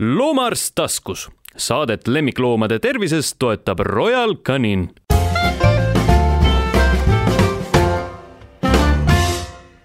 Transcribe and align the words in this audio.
loomaarst 0.00 0.72
taskus. 0.74 1.30
Saadet 1.56 2.08
lemmikloomade 2.08 2.78
tervisest 2.78 3.36
toetab 3.38 3.78
Royal 3.78 4.34
Canin. 4.34 4.90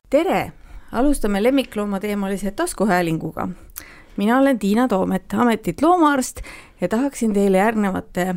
tere, 0.09 0.51
alustame 0.91 1.43
lemmikloomateemalise 1.43 2.51
taskuhäälinguga. 2.51 3.47
mina 4.17 4.37
olen 4.37 4.59
Tiina 4.59 4.87
Toomet, 4.87 5.23
ametit 5.33 5.81
loomaarst 5.81 6.41
ja 6.81 6.87
tahaksin 6.87 7.33
teile 7.33 7.57
järgnevate 7.57 8.35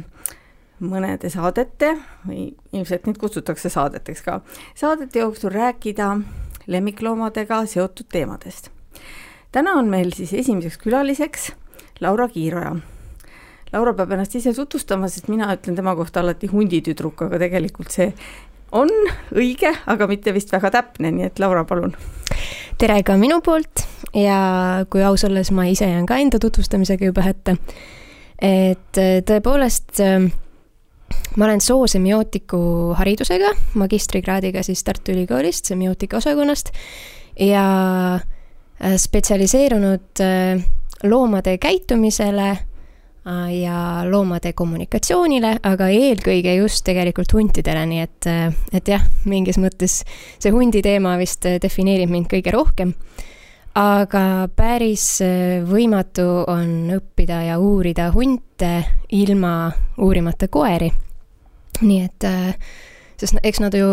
mõnede 0.80 1.30
saadete 1.30 1.98
või 2.28 2.54
ilmselt 2.72 3.06
neid 3.06 3.18
kutsutakse 3.18 3.68
saadeteks 3.68 4.22
ka, 4.22 4.40
saadete 4.74 5.18
jooksul 5.18 5.50
rääkida 5.50 6.20
lemmikloomadega 6.66 7.66
seotud 7.66 8.06
teemadest. 8.12 8.70
täna 9.52 9.72
on 9.72 9.86
meil 9.86 10.10
siis 10.12 10.32
esimeseks 10.32 10.78
külaliseks 10.78 11.52
Laura 12.00 12.28
Kiiroja. 12.28 12.74
Laura 13.72 13.92
peab 13.94 14.12
ennast 14.16 14.34
ise 14.34 14.52
tutvustama, 14.56 15.08
sest 15.08 15.28
mina 15.30 15.50
ütlen 15.54 15.76
tema 15.78 15.94
kohta 15.98 16.24
alati 16.24 16.48
hunditüdruk, 16.50 17.26
aga 17.28 17.38
tegelikult 17.44 17.92
see 17.94 18.08
on 18.74 18.90
õige, 19.34 19.70
aga 19.90 20.08
mitte 20.10 20.34
vist 20.34 20.50
väga 20.54 20.72
täpne, 20.74 21.12
nii 21.14 21.28
et 21.28 21.38
Laura, 21.42 21.64
palun. 21.66 21.94
tere 22.78 23.00
ka 23.06 23.16
minu 23.20 23.40
poolt 23.44 23.84
ja 24.16 24.40
kui 24.90 25.04
aus 25.04 25.24
olla, 25.26 25.42
siis 25.44 25.54
ma 25.54 25.66
ise 25.70 25.86
jään 25.90 26.06
ka 26.08 26.18
enda 26.22 26.40
tutvustamisega 26.42 27.10
juba 27.10 27.22
hätta. 27.26 27.56
et 28.40 28.98
äh, 28.98 29.20
tõepoolest 29.26 30.00
äh, 30.00 30.30
ma 31.36 31.44
olen 31.44 31.60
soosemiotiku 31.60 32.94
haridusega, 32.98 33.52
magistrikraadiga 33.74 34.62
siis 34.66 34.82
Tartu 34.84 35.12
Ülikoolist, 35.12 35.70
semiootika 35.70 36.16
osakonnast 36.16 36.72
ja 37.38 37.64
äh, 38.14 38.96
spetsialiseerunud 38.96 40.24
loomade 41.02 41.58
käitumisele 41.58 42.48
äh, 42.50 43.60
ja 43.60 44.04
loomade 44.10 44.52
kommunikatsioonile, 44.52 45.56
aga 45.62 45.88
eelkõige 45.88 46.54
just 46.54 46.84
tegelikult 46.84 47.32
huntidele, 47.32 47.84
nii 47.86 48.02
et, 48.04 48.28
äh, 48.30 48.54
et 48.72 48.88
jah, 48.88 49.04
mingis 49.24 49.60
mõttes 49.60 50.00
see 50.38 50.52
hundi 50.54 50.82
teema 50.84 51.16
vist 51.20 51.46
äh, 51.48 51.60
defineerib 51.62 52.12
mind 52.12 52.30
kõige 52.32 52.54
rohkem. 52.54 52.94
aga 53.74 54.48
päris 54.56 55.22
võimatu 55.62 56.24
on 56.50 56.90
õppida 56.90 57.36
ja 57.46 57.58
uurida 57.62 58.08
hunte 58.12 58.72
ilma 59.14 59.70
uurimata 59.98 60.48
koeri. 60.48 60.90
nii 61.80 62.00
et, 62.02 62.26
sest 63.16 63.38
eks 63.42 63.60
nad 63.60 63.74
ju 63.74 63.86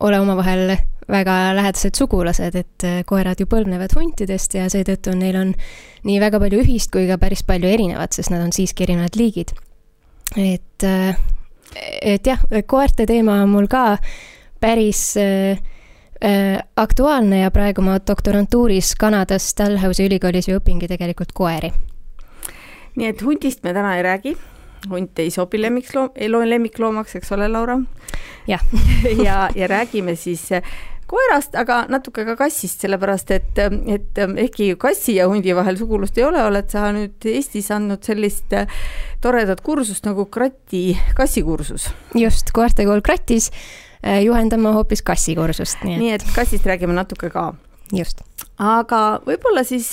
ole 0.00 0.20
omavahel 0.20 0.76
väga 1.08 1.54
lähedased 1.56 1.98
sugulased, 1.98 2.54
et 2.54 2.86
äh, 2.86 3.02
koerad 3.06 3.40
ju 3.40 3.46
põlvnevad 3.50 3.94
huntidest 3.96 4.54
ja 4.54 4.68
seetõttu 4.72 5.14
neil 5.18 5.38
on 5.40 5.52
nii 6.06 6.18
väga 6.22 6.40
palju 6.42 6.62
ühist 6.62 6.92
kui 6.94 7.08
ka 7.08 7.18
päris 7.22 7.42
palju 7.46 7.70
erinevat, 7.70 8.14
sest 8.14 8.32
nad 8.34 8.42
on 8.44 8.54
siiski 8.54 8.86
erinevad 8.86 9.18
liigid. 9.18 9.54
et, 10.36 10.84
äh, 10.84 11.16
et 12.02 12.26
jah, 12.26 12.40
koerte 12.66 13.06
teema 13.06 13.42
on 13.42 13.50
mul 13.50 13.66
ka 13.68 13.98
päris 14.60 15.16
äh, 15.16 15.58
äh, 16.24 16.62
aktuaalne 16.76 17.42
ja 17.42 17.50
praegu 17.50 17.82
ma 17.82 17.98
doktorantuuris 17.98 18.94
Kanadas 18.94 19.52
Dalhousie 19.58 20.06
ülikoolis 20.06 20.48
ju 20.48 20.60
õpingi 20.60 20.88
tegelikult 20.88 21.32
koeri. 21.34 21.72
nii 22.96 23.08
et 23.08 23.22
hundist 23.22 23.62
me 23.64 23.72
täna 23.72 23.96
ei 23.96 24.02
räägi 24.02 24.36
hunt 24.90 25.18
ei 25.22 25.30
sobi 25.30 25.60
lemmikloom, 25.62 26.10
lemmikloomaks, 26.48 27.16
eks 27.20 27.32
ole, 27.36 27.48
Laura? 27.48 27.78
jah 28.46 28.62
ja, 29.26 29.48
ja 29.54 29.68
räägime 29.70 30.16
siis 30.16 30.48
koerast, 31.12 31.54
aga 31.58 31.82
natuke 31.92 32.24
ka 32.24 32.36
kassist, 32.40 32.80
sellepärast 32.84 33.30
et, 33.36 33.60
et 33.92 34.20
ehkki 34.22 34.72
kassi 34.80 35.18
ja 35.18 35.28
hundi 35.30 35.54
vahel 35.56 35.76
sugulust 35.80 36.18
ei 36.18 36.24
ole, 36.24 36.40
oled 36.48 36.70
sa 36.72 36.88
nüüd 36.94 37.28
Eestis 37.28 37.68
andnud 37.74 38.02
sellist 38.06 38.54
toredat 39.22 39.60
kursust 39.64 40.08
nagu 40.08 40.26
Krati 40.32 40.96
kassikursus. 41.18 41.90
just, 42.18 42.54
koertekool 42.56 43.04
Kratis 43.04 43.50
juhendame 44.24 44.72
hoopis 44.74 45.04
kassikursust, 45.06 45.84
nii 45.84 45.94
et. 45.94 46.02
nii 46.02 46.12
et 46.16 46.26
kassist 46.34 46.66
räägime 46.66 46.96
natuke 46.96 47.30
ka. 47.30 47.52
just. 47.92 48.24
aga 48.58 49.02
võib-olla 49.26 49.66
siis 49.68 49.92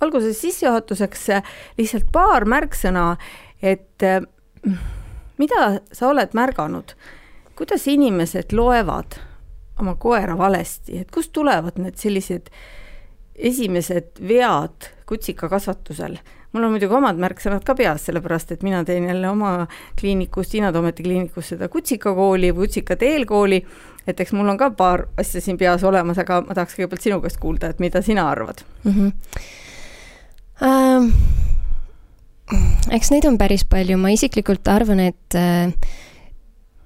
alguses 0.00 0.40
sissejuhatuseks 0.42 1.28
lihtsalt 1.78 2.10
paar 2.12 2.44
märksõna, 2.50 3.12
et 3.62 4.04
mida 5.38 5.70
sa 5.92 6.08
oled 6.08 6.34
märganud, 6.34 6.94
kuidas 7.58 7.86
inimesed 7.90 8.52
loevad 8.52 9.18
oma 9.78 9.94
koera 9.94 10.38
valesti, 10.38 10.98
et 11.02 11.10
kust 11.14 11.32
tulevad 11.32 11.78
need 11.78 11.98
sellised 11.98 12.50
esimesed 13.38 14.18
vead 14.28 14.92
kutsikakasvatusel? 15.06 16.18
mul 16.52 16.64
on 16.64 16.72
muidugi 16.72 16.94
omad 16.96 17.18
märksõnad 17.20 17.64
ka 17.66 17.74
peas, 17.76 18.06
sellepärast 18.08 18.54
et 18.54 18.62
mina 18.64 18.80
teen 18.88 19.04
jälle 19.04 19.28
oma 19.28 19.66
kliinikus, 20.00 20.48
Tiina 20.48 20.72
Toometi 20.72 21.04
kliinikus 21.04 21.52
seda 21.52 21.68
kutsikakooli 21.68 22.54
kutsikate 22.56 23.10
eelkooli, 23.12 23.58
et 24.08 24.20
eks 24.20 24.32
mul 24.32 24.48
on 24.48 24.56
ka 24.58 24.70
paar 24.76 25.04
asja 25.20 25.42
siin 25.44 25.58
peas 25.60 25.84
olemas, 25.84 26.18
aga 26.18 26.40
ma 26.46 26.56
tahaks 26.56 26.78
kõigepealt 26.78 27.04
sinu 27.04 27.20
käest 27.20 27.40
kuulda, 27.42 27.68
et 27.68 27.84
mida 27.84 28.02
sina 28.02 28.30
arvad 28.30 28.64
mm? 28.84 28.92
-hmm. 28.92 29.12
Um, 30.58 31.12
eks 32.94 33.10
neid 33.12 33.26
on 33.28 33.38
päris 33.40 33.64
palju, 33.68 33.98
ma 34.00 34.12
isiklikult 34.14 34.68
arvan, 34.72 35.02
et, 35.10 35.36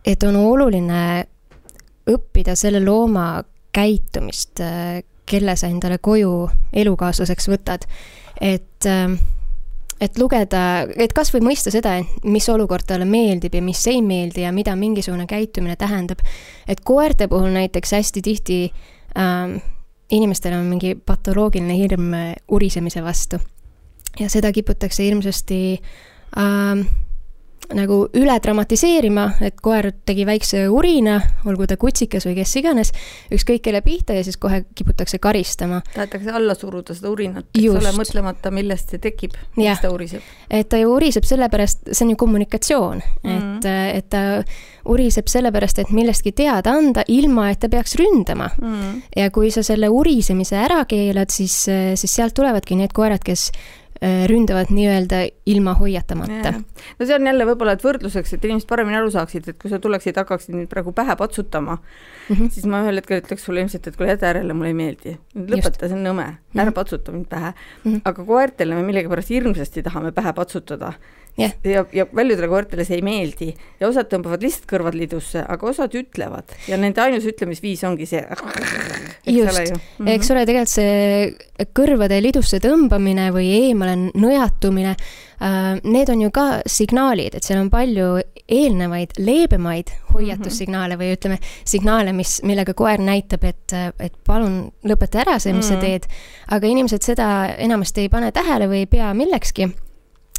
et 0.05 0.27
on 0.27 0.39
oluline 0.41 1.03
õppida 2.11 2.56
selle 2.59 2.83
looma 2.83 3.43
käitumist, 3.72 4.61
kelle 5.27 5.55
sa 5.56 5.71
endale 5.71 6.01
koju 6.03 6.33
elukaaslaseks 6.83 7.49
võtad. 7.49 7.87
et, 8.41 8.89
et 10.03 10.19
lugeda, 10.19 10.62
et 10.97 11.12
kas 11.15 11.31
või 11.33 11.45
mõista 11.53 11.71
seda, 11.71 11.95
et 12.03 12.25
mis 12.27 12.49
olukord 12.51 12.84
talle 12.89 13.06
meeldib 13.09 13.55
ja 13.55 13.62
mis 13.62 13.87
ei 13.87 14.03
meeldi 14.03 14.43
ja 14.43 14.53
mida 14.53 14.75
mingisugune 14.77 15.27
käitumine 15.31 15.77
tähendab. 15.77 16.19
et 16.67 16.81
koerte 16.81 17.28
puhul 17.28 17.55
näiteks 17.55 17.93
hästi 17.93 18.22
tihti 18.22 18.72
ähm, 19.17 19.56
inimestel 20.11 20.59
on 20.59 20.67
mingi 20.67 20.95
patoloogiline 20.95 21.77
hirm 21.77 22.12
urisemise 22.49 23.05
vastu. 23.05 23.39
Ja 24.21 24.28
seda 24.28 24.53
kiputakse 24.53 25.05
hirmsasti 25.05 25.62
ähm, 26.39 26.87
nagu 27.77 27.99
üle 28.19 28.34
dramatiseerima, 28.43 29.25
et 29.45 29.61
koer 29.65 29.91
tegi 30.06 30.27
väikse 30.28 30.65
urina, 30.73 31.19
olgu 31.49 31.67
ta 31.71 31.78
kutsikas 31.81 32.27
või 32.28 32.37
kes 32.41 32.55
iganes, 32.61 32.93
ükskõik 33.33 33.62
kelle 33.65 33.83
pihta 33.84 34.17
ja 34.17 34.25
siis 34.27 34.39
kohe 34.41 34.62
kiputakse 34.77 35.21
karistama. 35.22 35.83
tahetakse 35.95 36.34
alla 36.34 36.56
suruda 36.59 36.95
seda 36.97 37.12
urinat, 37.12 37.49
eks 37.55 37.71
ole, 37.72 37.95
mõtlemata, 37.97 38.53
millest 38.55 38.93
see 38.93 39.03
tekib, 39.03 39.37
miks 39.56 39.83
ta 39.83 39.93
uriseb. 39.95 40.27
et 40.51 40.69
ta 40.69 40.81
ju 40.81 40.93
uriseb 40.97 41.27
sellepärast, 41.28 41.89
see 41.93 42.06
on 42.06 42.15
ju 42.15 42.21
kommunikatsioon 42.25 43.03
mm, 43.22 43.31
-hmm. 43.31 43.59
et, 43.59 43.97
et 43.97 44.09
ta 44.11 44.45
uriseb 44.84 45.28
sellepärast, 45.28 45.78
et 45.78 45.91
millestki 45.91 46.33
teada 46.33 46.72
anda, 46.72 47.05
ilma 47.09 47.51
et 47.51 47.61
ta 47.61 47.69
peaks 47.69 47.95
ründama 47.97 48.51
mm. 48.59 48.72
-hmm. 48.72 49.03
ja 49.17 49.31
kui 49.31 49.51
sa 49.51 49.62
selle 49.62 49.89
urisemise 49.89 50.56
ära 50.56 50.84
keelad, 50.84 51.31
siis, 51.31 51.67
siis 51.95 52.15
sealt 52.15 52.34
tulevadki 52.34 52.77
need 52.77 52.93
koerad, 52.93 53.22
kes 53.25 53.51
Äh, 53.53 53.81
ründavad 54.03 54.73
nii-öelda 54.75 55.21
ilma 55.47 55.75
hoiatamata. 55.79 56.53
no 56.99 57.07
see 57.07 57.15
on 57.15 57.27
jälle 57.27 57.47
võib-olla, 57.47 57.77
et 57.77 57.85
võrdluseks, 57.85 58.35
et 58.35 58.45
inimesed 58.49 58.69
paremini 58.71 58.99
aru 58.99 59.13
saaksid, 59.15 59.47
et 59.53 59.59
kui 59.63 59.71
sa 59.71 59.79
tuleksid, 59.83 60.19
hakkaksid 60.19 60.57
nüüd 60.57 60.71
praegu 60.73 60.95
pähe 60.97 61.15
patsutama 61.17 61.77
mm, 61.77 62.35
-hmm. 62.35 62.51
siis 62.51 62.67
ma 62.67 62.83
ühel 62.83 62.99
hetkel 62.99 63.23
ütleks 63.23 63.47
sulle 63.47 63.63
ilmselt, 63.63 63.87
et 63.87 63.97
kuule, 63.97 64.11
jäta 64.11 64.33
järele, 64.33 64.53
mulle 64.59 64.73
ei 64.73 64.79
meeldi. 64.79 65.17
lõpeta, 65.37 65.87
see 65.87 65.99
on 65.99 66.05
nõme, 66.09 66.29
ära 66.57 66.65
mhm. 66.65 66.75
patsuta 66.75 67.13
mind 67.13 67.29
pähe 67.31 67.53
mm. 67.53 67.93
-hmm. 67.93 68.01
aga 68.05 68.25
koertele 68.25 68.75
me 68.75 68.83
millegipärast 68.91 69.31
hirmsasti 69.31 69.83
tahame 69.83 70.13
pähe 70.13 70.33
patsutada 70.33 70.93
yeah.. 71.38 71.53
ja, 71.65 71.84
ja 71.93 72.06
paljudele 72.06 72.48
koertele 72.50 72.84
see 72.87 72.98
ei 73.00 73.06
meeldi 73.06 73.50
ja 73.81 73.88
osad 73.88 74.10
tõmbavad 74.12 74.44
lihtsalt 74.44 74.69
kõrvad 74.70 74.97
lidusse, 74.98 75.43
aga 75.43 75.69
osad 75.70 75.94
ütlevad 75.98 76.53
ja 76.69 76.78
nende 76.81 77.03
ainus 77.04 77.26
ütlemisviis 77.28 77.84
ongi 77.88 78.09
see. 78.09 78.22
just, 79.38 79.59
mm 79.59 79.81
-hmm. 79.98 80.12
eks 80.15 80.31
ole, 80.34 80.47
tegelikult 80.48 80.72
see 80.72 81.66
kõrvade 81.76 82.19
lidusse 82.22 82.60
tõmbamine 82.62 83.31
või 83.34 83.48
eemale 83.69 83.97
nõjatumine 84.12 84.94
äh,, 84.94 85.78
need 85.84 86.10
on 86.12 86.27
ju 86.27 86.30
ka 86.34 86.47
signaalid, 86.66 87.34
et 87.34 87.45
seal 87.45 87.60
on 87.62 87.71
palju 87.71 88.18
eelnevaid 88.53 89.15
leebemaid 89.18 89.92
hoiatussignaale 90.12 90.98
või 91.01 91.12
ütleme, 91.15 91.39
signaale, 91.65 92.12
mis, 92.12 92.41
millega 92.45 92.74
koer 92.74 93.01
näitab, 93.01 93.45
et, 93.48 93.72
et 94.01 94.18
palun 94.27 94.66
lõpeta 94.84 95.22
ära 95.22 95.39
see, 95.39 95.53
mis 95.53 95.71
mm 95.71 95.77
-hmm. 95.77 95.80
sa 95.80 95.86
teed. 95.86 96.07
aga 96.51 96.66
inimesed 96.66 97.03
seda 97.03 97.54
enamasti 97.57 98.01
ei 98.01 98.09
pane 98.09 98.33
tähele 98.33 98.68
või 98.68 98.84
ei 98.84 98.86
pea 98.86 99.15
millekski 99.15 99.71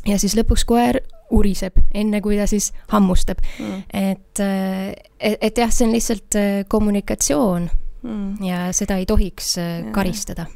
ja 0.07 0.17
siis 0.19 0.35
lõpuks 0.37 0.65
koer 0.67 1.01
uriseb, 1.33 1.77
enne 1.95 2.21
kui 2.21 2.37
ta 2.37 2.47
siis 2.49 2.71
hammustab 2.91 3.41
mm.. 3.41 3.83
et, 3.93 4.41
äh, 4.43 4.89
et, 5.19 5.37
et 5.49 5.63
jah, 5.63 5.71
see 5.73 5.87
on 5.87 5.95
lihtsalt 5.95 6.39
äh, 6.39 6.49
kommunikatsioon 6.69 7.69
mm. 8.03 8.43
ja 8.45 8.65
seda 8.75 8.99
ei 9.01 9.07
tohiks 9.09 9.55
äh, 9.61 9.71
ja. 9.81 9.93
karistada. 9.95 10.47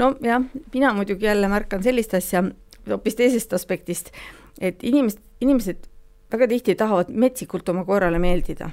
nojah, 0.00 0.42
mina 0.74 0.92
muidugi 0.96 1.28
jälle 1.28 1.48
märkan 1.48 1.82
sellist 1.82 2.14
asja 2.18 2.44
hoopis 2.88 3.18
teisest 3.18 3.52
aspektist, 3.52 4.12
et 4.60 4.82
inimesed, 4.82 5.22
inimesed 5.44 5.88
väga 6.32 6.48
tihti 6.48 6.74
tahavad 6.76 7.10
metsikult 7.12 7.68
oma 7.68 7.84
koerale 7.88 8.20
meeldida 8.20 8.70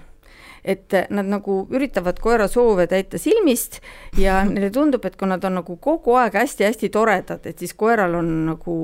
et 0.66 0.96
nad 1.14 1.28
nagu 1.30 1.60
üritavad 1.74 2.20
koera 2.22 2.48
soove 2.52 2.88
täita 2.90 3.20
silmist 3.22 3.80
ja 4.20 4.42
neile 4.50 4.72
tundub, 4.74 5.06
et 5.06 5.18
kui 5.20 5.30
nad 5.30 5.44
on 5.46 5.60
nagu 5.62 5.78
kogu 5.82 6.18
aeg 6.20 6.38
hästi-hästi 6.42 6.92
toredad, 6.94 7.46
et 7.46 7.62
siis 7.62 7.76
koeral 7.78 8.18
on 8.22 8.32
nagu 8.52 8.76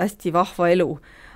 hästi 0.00 0.34
vahva 0.34 0.70
elu. 0.74 0.90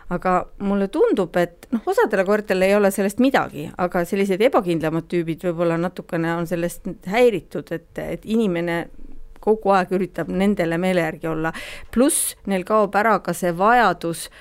Aga 0.09 0.39
mulle 0.65 0.87
tundub, 0.89 1.35
et 1.37 1.67
noh, 1.75 1.83
osadele 1.91 2.25
koertele 2.25 2.71
ei 2.71 2.77
ole 2.79 2.89
sellest 2.95 3.19
midagi, 3.21 3.67
aga 3.77 4.07
sellised 4.09 4.41
ebakindlamad 4.47 5.05
tüübid 5.11 5.43
võib-olla 5.45 5.77
natukene 5.77 6.31
on 6.33 6.49
sellest 6.49 6.89
häiritud, 7.13 7.75
et, 7.77 7.91
et 8.01 8.25
inimene 8.25 8.87
kogu 9.45 9.75
aeg 9.77 9.93
üritab 9.99 10.31
nendele 10.33 10.79
meele 10.81 11.05
järgi 11.05 11.29
olla, 11.29 11.53
pluss 11.93 12.33
neil 12.49 12.65
kaob 12.69 12.97
ära 12.97 13.19
ka 13.21 13.37
see 13.37 13.53
vajadus 13.57 14.25
äh, 14.31 14.41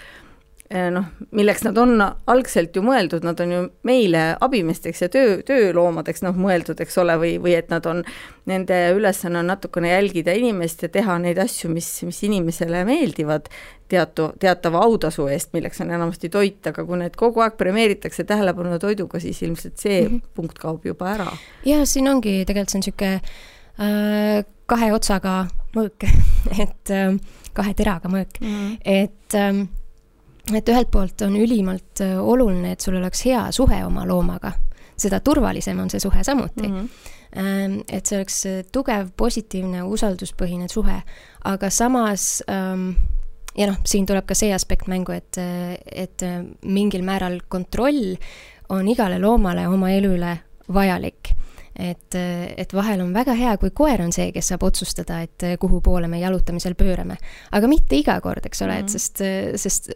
noh, 0.67 1.05
milleks 1.31 1.63
nad 1.63 1.77
on 1.79 2.01
algselt 2.03 2.75
ju 2.75 2.81
mõeldud, 2.83 3.23
nad 3.23 3.39
on 3.39 3.51
ju 3.53 3.59
meile 3.87 4.23
abimeesteks 4.43 5.05
ja 5.05 5.07
töö, 5.11 5.37
tööloomadeks 5.47 6.25
noh, 6.25 6.35
mõeldud, 6.35 6.81
eks 6.83 6.97
ole, 6.99 7.15
või, 7.21 7.37
või 7.39 7.53
et 7.55 7.71
nad 7.71 7.85
on, 7.87 8.01
nende 8.49 8.75
ülesanne 8.97 9.39
on 9.39 9.47
natukene 9.47 9.93
jälgida 9.93 10.35
inimest 10.35 10.83
ja 10.83 10.89
teha 10.91 11.15
neid 11.23 11.39
asju, 11.39 11.71
mis, 11.71 11.87
mis 12.07 12.19
inimesele 12.27 12.83
meeldivad, 12.87 13.47
teatu, 13.87 14.33
teatava 14.39 14.83
autasu 14.83 15.29
eest, 15.31 15.53
milleks 15.55 15.79
on 15.85 15.95
enamasti 15.95 16.31
toit, 16.33 16.59
aga 16.67 16.83
kui 16.83 16.99
need 16.99 17.15
kogu 17.19 17.45
aeg 17.45 17.55
premeeritakse 17.59 18.27
tähelepanu 18.27 18.79
toiduga, 18.83 19.23
siis 19.23 19.39
ilmselt 19.47 19.79
see 19.79 20.01
mm 20.01 20.17
-hmm. 20.17 20.27
punkt 20.35 20.59
kaob 20.59 20.85
juba 20.85 21.13
ära. 21.13 21.31
ja 21.65 21.85
siin 21.85 22.07
ongi, 22.07 22.43
tegelikult 22.45 22.69
see 22.69 22.77
on 22.77 22.83
niisugune 22.83 23.21
äh, 23.79 24.45
kahe 24.65 24.93
otsaga 24.93 25.47
mõõk 25.75 26.03
et 26.63 26.91
äh, 26.91 27.15
kahe 27.53 27.73
teraga 27.73 28.09
mõõk 28.09 28.41
mm, 28.41 28.47
-hmm. 28.47 28.77
et 28.83 29.35
äh, 29.35 29.67
et 30.55 30.69
ühelt 30.69 30.91
poolt 30.91 31.21
on 31.25 31.35
ülimalt 31.35 32.01
äh, 32.03 32.15
oluline, 32.21 32.73
et 32.75 32.83
sul 32.83 32.97
oleks 32.99 33.25
hea 33.27 33.47
suhe 33.55 33.81
oma 33.85 34.05
loomaga, 34.07 34.53
seda 34.97 35.19
turvalisem 35.23 35.79
on 35.83 35.91
see 35.91 36.01
suhe 36.01 36.23
samuti 36.23 36.67
mm. 36.67 36.75
-hmm. 36.77 37.83
et 37.91 38.05
see 38.05 38.17
oleks 38.17 38.45
äh, 38.45 38.63
tugev, 38.71 39.11
positiivne, 39.17 39.83
usalduspõhine 39.83 40.67
suhe, 40.71 41.01
aga 41.43 41.69
samas 41.69 42.43
ähm, 42.49 42.89
ja 43.57 43.67
noh, 43.67 43.79
siin 43.85 44.05
tuleb 44.05 44.25
ka 44.25 44.35
see 44.35 44.53
aspekt 44.53 44.87
mängu, 44.87 45.11
et, 45.11 45.37
äh, 45.37 45.77
et 45.91 46.21
mingil 46.61 47.03
määral 47.03 47.39
kontroll 47.47 48.15
on 48.69 48.87
igale 48.87 49.19
loomale 49.19 49.67
oma 49.67 49.91
elu 49.91 50.15
üle 50.15 50.37
vajalik 50.73 51.35
et, 51.77 52.15
et 52.57 52.73
vahel 52.73 53.01
on 53.01 53.13
väga 53.13 53.33
hea, 53.37 53.57
kui 53.61 53.69
koer 53.69 54.01
on 54.01 54.11
see, 54.11 54.31
kes 54.33 54.47
saab 54.49 54.63
otsustada, 54.63 55.21
et 55.21 55.45
kuhu 55.61 55.81
poole 55.81 56.07
me 56.07 56.19
jalutamisel 56.19 56.73
pöörame. 56.73 57.17
aga 57.51 57.67
mitte 57.67 57.95
iga 57.95 58.19
kord, 58.21 58.45
eks 58.45 58.61
ole 58.61 58.79
et 58.79 58.87
mhm. 58.87 58.91
sest, 58.97 59.21
sest 59.61 59.91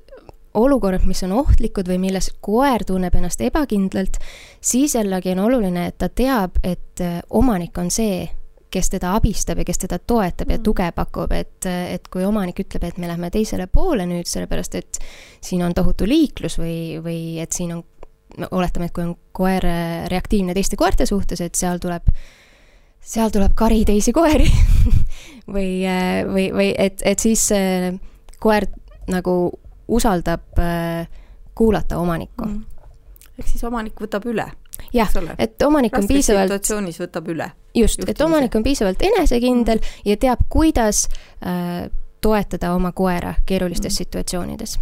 olukorrad, 0.53 1.05
mis 1.07 1.23
on 1.23 1.31
ohtlikud 1.39 1.87
või 1.87 1.97
milles 2.01 2.29
koer 2.43 2.83
tunneb 2.87 3.15
ennast 3.15 3.41
ebakindlalt, 3.45 4.19
siis 4.61 4.95
jällegi 4.97 5.31
on 5.35 5.45
oluline, 5.45 5.87
et 5.87 5.97
ta 6.01 6.09
teab, 6.09 6.59
et 6.63 7.03
äh, 7.03 7.19
omanik 7.29 7.77
on 7.79 7.91
see, 7.91 8.25
kes 8.71 8.91
teda 8.93 9.13
abistab 9.17 9.59
ja 9.59 9.67
kes 9.67 9.81
teda 9.83 9.99
toetab 9.99 10.51
ja 10.51 10.57
mm. 10.57 10.63
tuge 10.63 10.87
pakub, 10.95 11.31
et, 11.35 11.67
et 11.67 12.07
kui 12.11 12.23
omanik 12.23 12.61
ütleb, 12.63 12.85
et 12.87 12.99
me 13.03 13.09
lähme 13.09 13.31
teisele 13.31 13.67
poole 13.67 14.05
nüüd, 14.07 14.27
sellepärast 14.27 14.77
et 14.79 14.99
siin 15.43 15.63
on 15.65 15.75
tohutu 15.75 16.07
liiklus 16.07 16.55
või, 16.59 16.99
või 17.03 17.23
et 17.43 17.55
siin 17.55 17.75
on, 17.75 17.83
oletame, 18.51 18.87
et 18.87 18.95
kui 18.95 19.07
on 19.07 19.15
koer 19.35 19.67
äh, 19.67 20.05
reaktiivne 20.11 20.55
teiste 20.55 20.79
koerte 20.79 21.07
suhtes, 21.07 21.43
et 21.43 21.59
seal 21.59 21.79
tuleb, 21.83 22.07
seal 22.99 23.31
tuleb 23.31 23.55
kari 23.59 23.83
teisi 23.87 24.15
koeri 24.15 24.47
või, 25.55 25.81
äh, 25.87 26.21
või, 26.27 26.47
või 26.55 26.71
et, 26.75 27.03
et 27.07 27.23
siis 27.23 27.47
koer 28.41 28.67
nagu 29.11 29.35
usaldab 29.87 30.59
äh, 30.59 31.07
kuulata 31.55 31.97
omanikku 31.97 32.45
mm.. 32.45 32.63
ehk 33.39 33.47
siis 33.47 33.63
omanik 33.63 34.01
võtab 34.01 34.25
üle? 34.31 34.47
jah, 34.93 35.09
et 35.37 35.61
omanik 35.61 35.97
on 35.97 36.07
piisavalt 36.07 36.51
situatsioonis 36.51 36.99
võtab 37.03 37.31
üle. 37.33 37.51
just, 37.75 38.03
et 38.07 38.21
omanik 38.21 38.55
on 38.55 38.63
piisavalt 38.63 39.01
enesekindel 39.05 39.81
mm. 39.81 40.05
ja 40.05 40.17
teab, 40.17 40.45
kuidas 40.49 41.07
äh, 41.45 41.89
toetada 42.21 42.73
oma 42.75 42.91
koera 42.91 43.33
keerulistes 43.45 43.93
mm. 43.93 43.97
situatsioonides. 43.97 44.77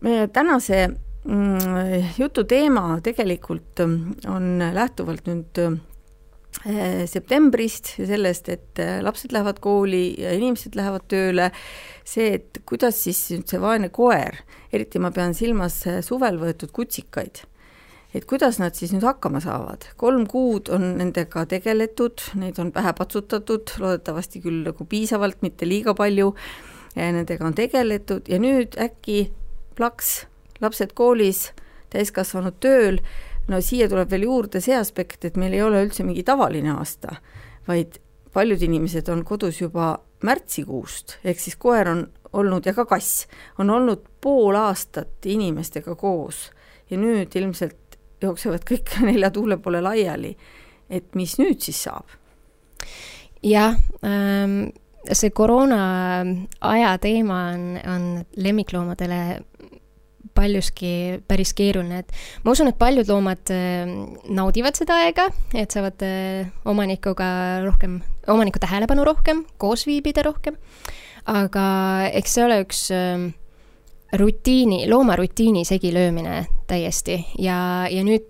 meie 0.00 0.28
tänase 0.28 0.88
mm, 0.88 2.12
jutu 2.18 2.44
teema 2.44 2.98
tegelikult 3.02 3.80
on 4.28 4.58
lähtuvalt 4.74 5.26
nüüd 5.26 5.64
septembrist 6.60 7.94
ja 7.98 8.06
sellest, 8.06 8.48
et 8.52 8.78
äh, 8.78 9.00
lapsed 9.02 9.32
lähevad 9.32 9.58
kooli 9.64 10.12
ja 10.20 10.34
inimesed 10.36 10.76
lähevad 10.78 11.06
tööle. 11.10 11.50
See, 12.04 12.34
et 12.38 12.60
kuidas 12.68 13.00
siis 13.02 13.22
nüüd 13.32 13.48
see 13.50 13.60
vaene 13.62 13.88
koer, 13.94 14.42
eriti 14.72 15.00
ma 15.02 15.10
pean 15.14 15.34
silmas 15.34 15.80
äh, 15.90 16.02
suvel 16.04 16.38
võetud 16.38 16.70
kutsikaid, 16.74 17.42
et 18.14 18.26
kuidas 18.28 18.60
nad 18.62 18.76
siis 18.78 18.92
nüüd 18.94 19.06
hakkama 19.06 19.40
saavad, 19.42 19.88
kolm 19.96 20.26
kuud 20.30 20.70
on 20.74 20.92
nendega 21.00 21.46
tegeletud, 21.50 22.22
neid 22.38 22.60
on 22.62 22.70
pähe 22.74 22.92
patsutatud, 22.98 23.74
loodetavasti 23.82 24.44
küll 24.44 24.62
nagu 24.68 24.86
piisavalt, 24.86 25.40
mitte 25.42 25.66
liiga 25.66 25.96
palju, 25.98 26.34
nendega 26.98 27.48
on 27.48 27.56
tegeletud 27.56 28.28
ja 28.28 28.38
nüüd 28.42 28.76
äkki 28.80 29.30
plaks, 29.78 30.26
lapsed 30.60 30.92
koolis, 30.94 31.48
täiskasvanud 31.92 32.60
tööl, 32.60 33.00
no 33.48 33.60
siia 33.64 33.88
tuleb 33.90 34.10
veel 34.10 34.26
juurde 34.28 34.62
see 34.62 34.76
aspekt, 34.78 35.24
et 35.24 35.36
meil 35.40 35.56
ei 35.56 35.62
ole 35.64 35.82
üldse 35.86 36.06
mingi 36.06 36.24
tavaline 36.26 36.74
aasta, 36.76 37.16
vaid 37.68 37.98
paljud 38.32 38.62
inimesed 38.64 39.08
on 39.12 39.24
kodus 39.28 39.60
juba 39.60 39.94
märtsikuust, 40.24 41.18
ehk 41.24 41.40
siis 41.42 41.58
koer 41.60 41.90
on 41.92 42.06
olnud 42.32 42.66
ja 42.66 42.74
ka 42.76 42.86
kass, 42.88 43.26
on 43.60 43.70
olnud 43.70 44.04
pool 44.22 44.56
aastat 44.56 45.26
inimestega 45.28 45.94
koos 45.98 46.46
ja 46.90 46.98
nüüd 47.00 47.34
ilmselt 47.36 47.98
jooksevad 48.22 48.64
kõik 48.68 48.94
nelja 49.08 49.32
tuule 49.34 49.58
poole 49.58 49.82
laiali. 49.84 50.36
et 50.90 51.14
mis 51.14 51.38
nüüd 51.40 51.60
siis 51.60 51.82
saab? 51.88 52.06
jah 53.42 53.76
ähm,, 54.04 54.70
see 55.10 55.30
koroona 55.34 56.24
aja 56.60 56.92
teema 57.02 57.38
on, 57.54 57.64
on 57.94 58.04
lemmikloomadele 58.36 59.40
paljuski 60.42 61.20
päris 61.28 61.52
keeruline, 61.56 62.02
et 62.02 62.10
ma 62.44 62.54
usun, 62.54 62.70
et 62.70 62.78
paljud 62.80 63.08
loomad 63.10 63.52
äh, 63.54 63.90
naudivad 64.34 64.78
seda 64.78 64.98
aega, 65.04 65.28
et 65.54 65.74
saavad 65.74 66.02
äh, 66.06 66.50
omanikuga 66.68 67.28
rohkem, 67.66 68.00
omaniku 68.32 68.62
tähelepanu 68.62 69.06
rohkem, 69.06 69.44
koos 69.62 69.86
viibida 69.88 70.24
rohkem, 70.26 70.58
aga 71.30 71.64
eks 72.10 72.36
see 72.36 72.46
ole 72.46 72.58
üks 72.64 72.82
äh, 72.96 73.28
rutiini, 74.18 74.84
looma 74.90 75.16
rutiini 75.16 75.64
segilöömine 75.64 76.42
täiesti. 76.68 77.22
Ja, 77.40 77.88
ja 77.88 78.02
nüüd 78.04 78.28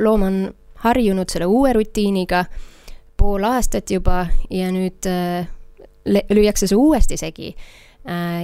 loom 0.00 0.26
on 0.26 0.40
harjunud 0.82 1.30
selle 1.30 1.46
uue 1.50 1.74
rutiiniga 1.76 2.46
pool 3.20 3.44
aastat 3.44 3.92
juba 3.92 4.24
ja 4.50 4.70
nüüd 4.72 5.06
lüüakse 6.08 6.66
see 6.70 6.78
uuesti 6.80 7.18
segi 7.20 7.52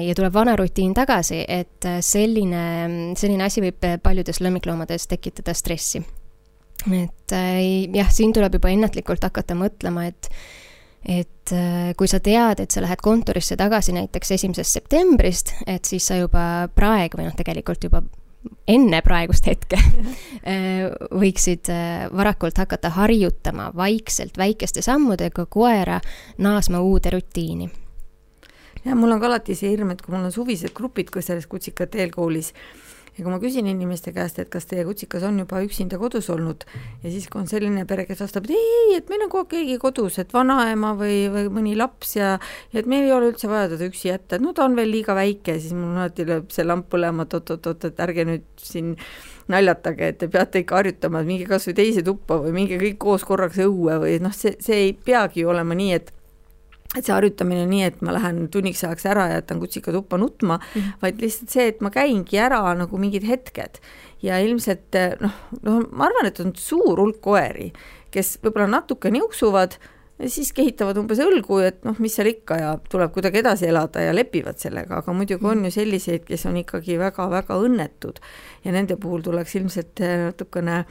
ja 0.06 0.14
tuleb 0.14 0.34
vana 0.34 0.56
rutiin 0.56 0.94
tagasi, 0.94 1.44
et 1.48 1.84
äh, 1.88 2.00
selline, 2.04 3.14
selline 3.16 3.46
asi 3.46 3.62
võib 3.64 3.88
paljudes 4.02 4.40
lemmikloomades 4.44 5.08
tekitada 5.08 5.54
stressi. 5.56 6.02
et 6.92 7.32
äh, 7.32 7.62
jah, 7.94 8.12
siin 8.12 8.34
tuleb 8.36 8.58
juba 8.58 8.72
ennatlikult 8.74 9.24
hakata 9.24 9.56
mõtlema, 9.58 10.06
et 10.12 10.30
et 11.06 11.52
kui 11.94 12.08
sa 12.10 12.18
tead, 12.18 12.58
et 12.58 12.74
sa 12.74 12.80
lähed 12.82 12.98
kontorisse 12.98 13.54
tagasi 13.56 13.92
näiteks 13.94 14.32
esimesest 14.34 14.74
septembrist, 14.74 15.52
et 15.62 15.86
siis 15.86 16.02
sa 16.02 16.16
juba 16.18 16.66
praegu 16.74 17.20
või 17.20 17.28
noh, 17.28 17.36
tegelikult 17.38 17.86
juba 17.86 18.00
enne 18.66 18.98
praegust 19.06 19.46
hetke 19.46 19.78
võiksid 21.22 21.70
varakult 22.10 22.58
hakata 22.58 22.90
harjutama 22.98 23.70
vaikselt 23.78 24.34
väikeste 24.34 24.82
sammudega 24.82 25.46
koera 25.46 26.00
naasma 26.42 26.82
uude 26.82 27.14
rutiini 27.14 27.70
ja 28.86 28.96
mul 28.96 29.16
on 29.16 29.22
ka 29.22 29.30
alati 29.30 29.56
see 29.58 29.72
hirm, 29.74 29.92
et 29.94 30.02
kui 30.02 30.14
mul 30.14 30.28
on 30.28 30.34
suvised 30.34 30.74
grupid 30.76 31.10
ka 31.12 31.24
selles 31.24 31.48
kutsikate 31.50 32.04
eelkoolis 32.04 32.52
ja 33.16 33.24
kui 33.24 33.32
ma 33.32 33.38
küsin 33.40 33.66
inimeste 33.70 34.12
käest, 34.12 34.38
et 34.42 34.50
kas 34.52 34.68
teie 34.68 34.84
kutsikas 34.84 35.24
on 35.24 35.38
juba 35.40 35.62
üksinda 35.64 35.96
kodus 36.00 36.28
olnud 36.32 36.66
ja 37.02 37.10
siis, 37.10 37.28
kui 37.32 37.40
on 37.40 37.48
selline 37.48 37.86
pere, 37.88 38.04
kes 38.08 38.20
vastab, 38.20 38.48
et 38.48 38.56
ei, 38.58 38.96
et 38.98 39.08
meil 39.12 39.24
on 39.24 39.32
kogu 39.32 39.46
aeg 39.46 39.52
keegi 39.54 39.78
kodus, 39.80 40.18
et 40.20 40.34
vanaema 40.36 40.92
või, 40.98 41.22
või 41.32 41.46
mõni 41.58 41.72
laps 41.78 42.16
ja, 42.18 42.34
ja 42.74 42.82
et 42.82 42.90
meil 42.90 43.08
ei 43.08 43.14
ole 43.16 43.32
üldse 43.32 43.48
vaja 43.50 43.70
teda 43.72 43.88
üksi 43.88 44.10
jätta, 44.10 44.36
et 44.36 44.44
no 44.44 44.52
ta 44.56 44.66
on 44.68 44.76
veel 44.76 44.92
liiga 44.92 45.16
väike, 45.16 45.56
siis 45.62 45.72
mul 45.76 45.96
alati 45.96 46.28
lööb 46.28 46.52
see 46.52 46.66
lamp 46.66 46.90
põlema, 46.92 47.24
et 47.24 47.38
oot-oot-oot, 47.40 47.88
et 47.88 48.04
ärge 48.04 48.28
nüüd 48.28 48.46
siin 48.60 48.92
naljatage, 49.52 50.12
et 50.12 50.20
te 50.20 50.28
peate 50.28 50.60
ikka 50.60 50.82
harjutama, 50.82 51.22
et 51.22 51.30
minge 51.30 51.48
kas 51.48 51.70
või 51.70 51.78
teise 51.80 52.04
tuppa 52.04 52.36
või 52.42 52.52
minge 52.60 52.76
kõik 52.82 53.00
koos 53.00 53.24
korraks 53.24 53.62
õue 53.64 53.96
või 54.02 54.20
noh, 54.20 54.34
see, 54.36 54.58
see 54.60 54.90
ei 54.90 54.92
peagi 54.92 55.46
olema 55.48 55.78
nii, 55.78 55.92
et 55.96 56.12
et 56.96 57.06
see 57.06 57.14
harjutamine 57.14 57.66
nii, 57.70 57.82
et 57.90 58.04
ma 58.06 58.14
lähen 58.16 58.46
tunniks 58.52 58.84
ajaks 58.84 59.08
ära 59.10 59.28
ja 59.30 59.40
jätan 59.40 59.60
kutsika 59.62 59.92
tuppa 59.94 60.18
nutma 60.20 60.58
mm, 60.58 60.80
-hmm. 60.80 61.00
vaid 61.02 61.20
lihtsalt 61.22 61.50
see, 61.50 61.66
et 61.72 61.80
ma 61.80 61.90
käingi 61.90 62.38
ära 62.40 62.62
nagu 62.74 62.98
mingid 62.98 63.26
hetked. 63.26 63.80
Ja 64.22 64.38
ilmselt 64.40 64.96
noh, 65.20 65.34
noh, 65.62 65.82
ma 65.92 66.08
arvan, 66.08 66.26
et 66.26 66.40
on 66.40 66.54
suur 66.56 66.98
hulk 66.98 67.20
koeri, 67.20 67.72
kes 68.10 68.38
võib-olla 68.42 68.66
natuke 68.78 69.10
niuksuvad 69.10 69.76
ja 70.18 70.30
siis 70.30 70.52
kehitavad 70.56 70.96
umbes 71.00 71.20
õlgu, 71.20 71.58
et 71.66 71.84
noh, 71.84 71.98
mis 72.02 72.14
seal 72.16 72.30
ikka 72.30 72.58
ja 72.60 72.72
tuleb 72.90 73.12
kuidagi 73.14 73.42
edasi 73.42 73.68
elada 73.68 74.04
ja 74.04 74.14
lepivad 74.16 74.58
sellega, 74.60 75.02
aga 75.02 75.12
muidugi 75.16 75.46
on 75.46 75.66
ju 75.68 75.74
selliseid, 75.74 76.24
kes 76.28 76.46
on 76.48 76.56
ikkagi 76.62 76.98
väga-väga 77.00 77.58
õnnetud. 77.66 78.22
Ja 78.64 78.72
nende 78.72 78.96
puhul 79.00 79.24
tuleks 79.26 79.56
ilmselt 79.60 80.00
natukene 80.00 80.84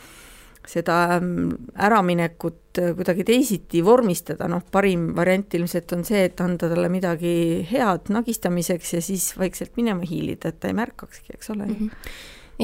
seda 0.69 0.98
ähm, 1.17 1.50
äraminekut 1.81 2.79
äh, 2.81 2.93
kuidagi 2.98 3.25
teisiti 3.27 3.84
vormistada, 3.86 4.48
noh, 4.51 4.63
parim 4.72 5.12
variant 5.17 5.53
ilmselt 5.57 5.93
on 5.95 6.05
see, 6.07 6.25
et 6.29 6.41
anda 6.43 6.69
talle 6.72 6.89
midagi 6.91 7.36
head 7.69 8.12
nagistamiseks 8.13 8.93
ja 8.98 9.01
siis 9.05 9.31
vaikselt 9.39 9.75
minema 9.79 10.05
hiilida, 10.07 10.51
et 10.51 10.60
ta 10.60 10.72
ei 10.72 10.77
märkakski, 10.77 11.38
eks 11.38 11.53
ole 11.55 11.65
mm. 11.65 11.75
-hmm. 11.79 12.13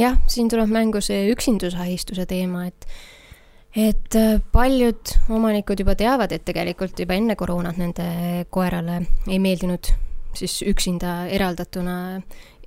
jah, 0.02 0.20
siin 0.28 0.50
tuleb 0.50 0.70
mängu 0.70 1.02
see 1.02 1.32
üksindusahistuse 1.34 2.26
teema, 2.26 2.68
et 2.68 2.88
et 3.76 4.16
äh, 4.20 4.42
paljud 4.52 5.16
omanikud 5.30 5.80
juba 5.80 5.96
teavad, 5.96 6.32
et 6.32 6.46
tegelikult 6.46 7.00
juba 7.00 7.16
enne 7.16 7.36
koroonat 7.36 7.78
nende 7.78 8.46
koerale 8.50 9.06
ei 9.28 9.40
meeldinud 9.40 9.94
siis 10.34 10.62
üksinda 10.68 11.26
eraldatuna 11.28 12.22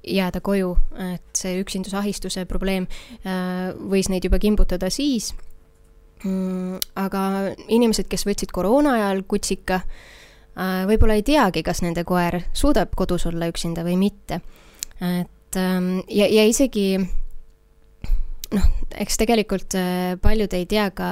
jääda 0.06 0.40
koju, 0.44 0.74
et 1.14 1.38
see 1.38 1.58
üksindusahistuse 1.62 2.44
probleem 2.50 2.86
äh, 3.24 3.72
võis 3.74 4.10
neid 4.12 4.26
juba 4.26 4.40
kimbutada 4.42 4.90
siis. 4.92 5.32
Mm, 6.24 6.78
aga 6.98 7.24
inimesed, 7.68 8.08
kes 8.08 8.24
võtsid 8.26 8.52
koroona 8.54 8.94
ajal 8.98 9.24
kutsika, 9.28 9.82
äh, 9.82 10.84
võib-olla 10.88 11.18
ei 11.18 11.26
teagi, 11.26 11.64
kas 11.66 11.82
nende 11.84 12.06
koer 12.08 12.40
suudab 12.52 12.94
kodus 12.96 13.26
olla 13.30 13.50
üksinda 13.52 13.84
või 13.86 13.98
mitte. 14.00 14.40
et 15.00 15.58
ähm, 15.58 15.98
ja, 16.08 16.28
ja 16.30 16.46
isegi 16.46 16.98
noh, 18.54 18.72
eks 18.94 19.20
tegelikult 19.20 19.76
äh, 19.78 20.14
paljud 20.22 20.52
ei 20.54 20.66
tea 20.66 20.90
ka 20.94 21.10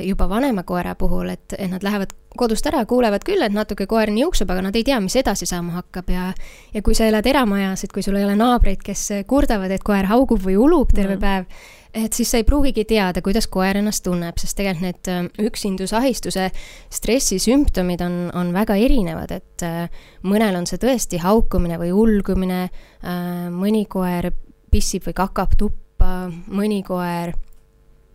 juba 0.00 0.24
vanema 0.30 0.62
koera 0.64 0.94
puhul, 0.96 1.28
et, 1.28 1.52
et 1.52 1.68
nad 1.68 1.82
lähevad 1.84 2.14
kodust 2.38 2.66
ära, 2.70 2.84
kuulevad 2.88 3.24
küll, 3.26 3.42
et 3.44 3.54
natuke 3.54 3.88
koer 3.90 4.12
niuksub, 4.14 4.50
aga 4.50 4.68
nad 4.68 4.76
ei 4.78 4.86
tea, 4.86 5.00
mis 5.04 5.16
edasi 5.18 5.48
saama 5.48 5.80
hakkab 5.80 6.12
ja 6.14 6.28
ja 6.74 6.82
kui 6.84 6.94
sa 6.94 7.08
elad 7.08 7.26
eramajas, 7.26 7.84
et 7.84 7.92
kui 7.92 8.04
sul 8.04 8.16
ei 8.18 8.26
ole 8.26 8.36
naabreid, 8.38 8.82
kes 8.84 9.08
kurdavad, 9.28 9.72
et 9.74 9.84
koer 9.84 10.08
haugub 10.10 10.42
või 10.44 10.56
ulub 10.60 10.94
terve 10.94 11.16
mm. 11.16 11.24
päev, 11.24 11.68
et 11.94 12.12
siis 12.12 12.30
sa 12.30 12.40
ei 12.40 12.46
pruugigi 12.46 12.84
teada, 12.88 13.22
kuidas 13.24 13.48
koer 13.50 13.78
ennast 13.80 14.04
tunneb, 14.06 14.38
sest 14.40 14.58
tegelikult 14.58 14.84
need 14.84 15.10
äh, 15.12 15.48
üksindusahistuse 15.48 16.48
stressisümptomid 16.94 18.02
on, 18.04 18.18
on 18.36 18.52
väga 18.54 18.76
erinevad, 18.80 19.32
et 19.38 19.66
äh, 19.66 20.04
mõnel 20.28 20.60
on 20.60 20.68
see 20.68 20.80
tõesti 20.82 21.20
haukumine 21.22 21.78
või 21.80 21.92
ulgumine, 21.96 22.62
äh, 22.68 23.48
mõni 23.54 23.86
koer 23.90 24.30
pissib 24.70 25.08
või 25.08 25.16
kakab 25.16 25.56
tuppa, 25.58 26.28
mõni 26.52 26.82
koer 26.86 27.32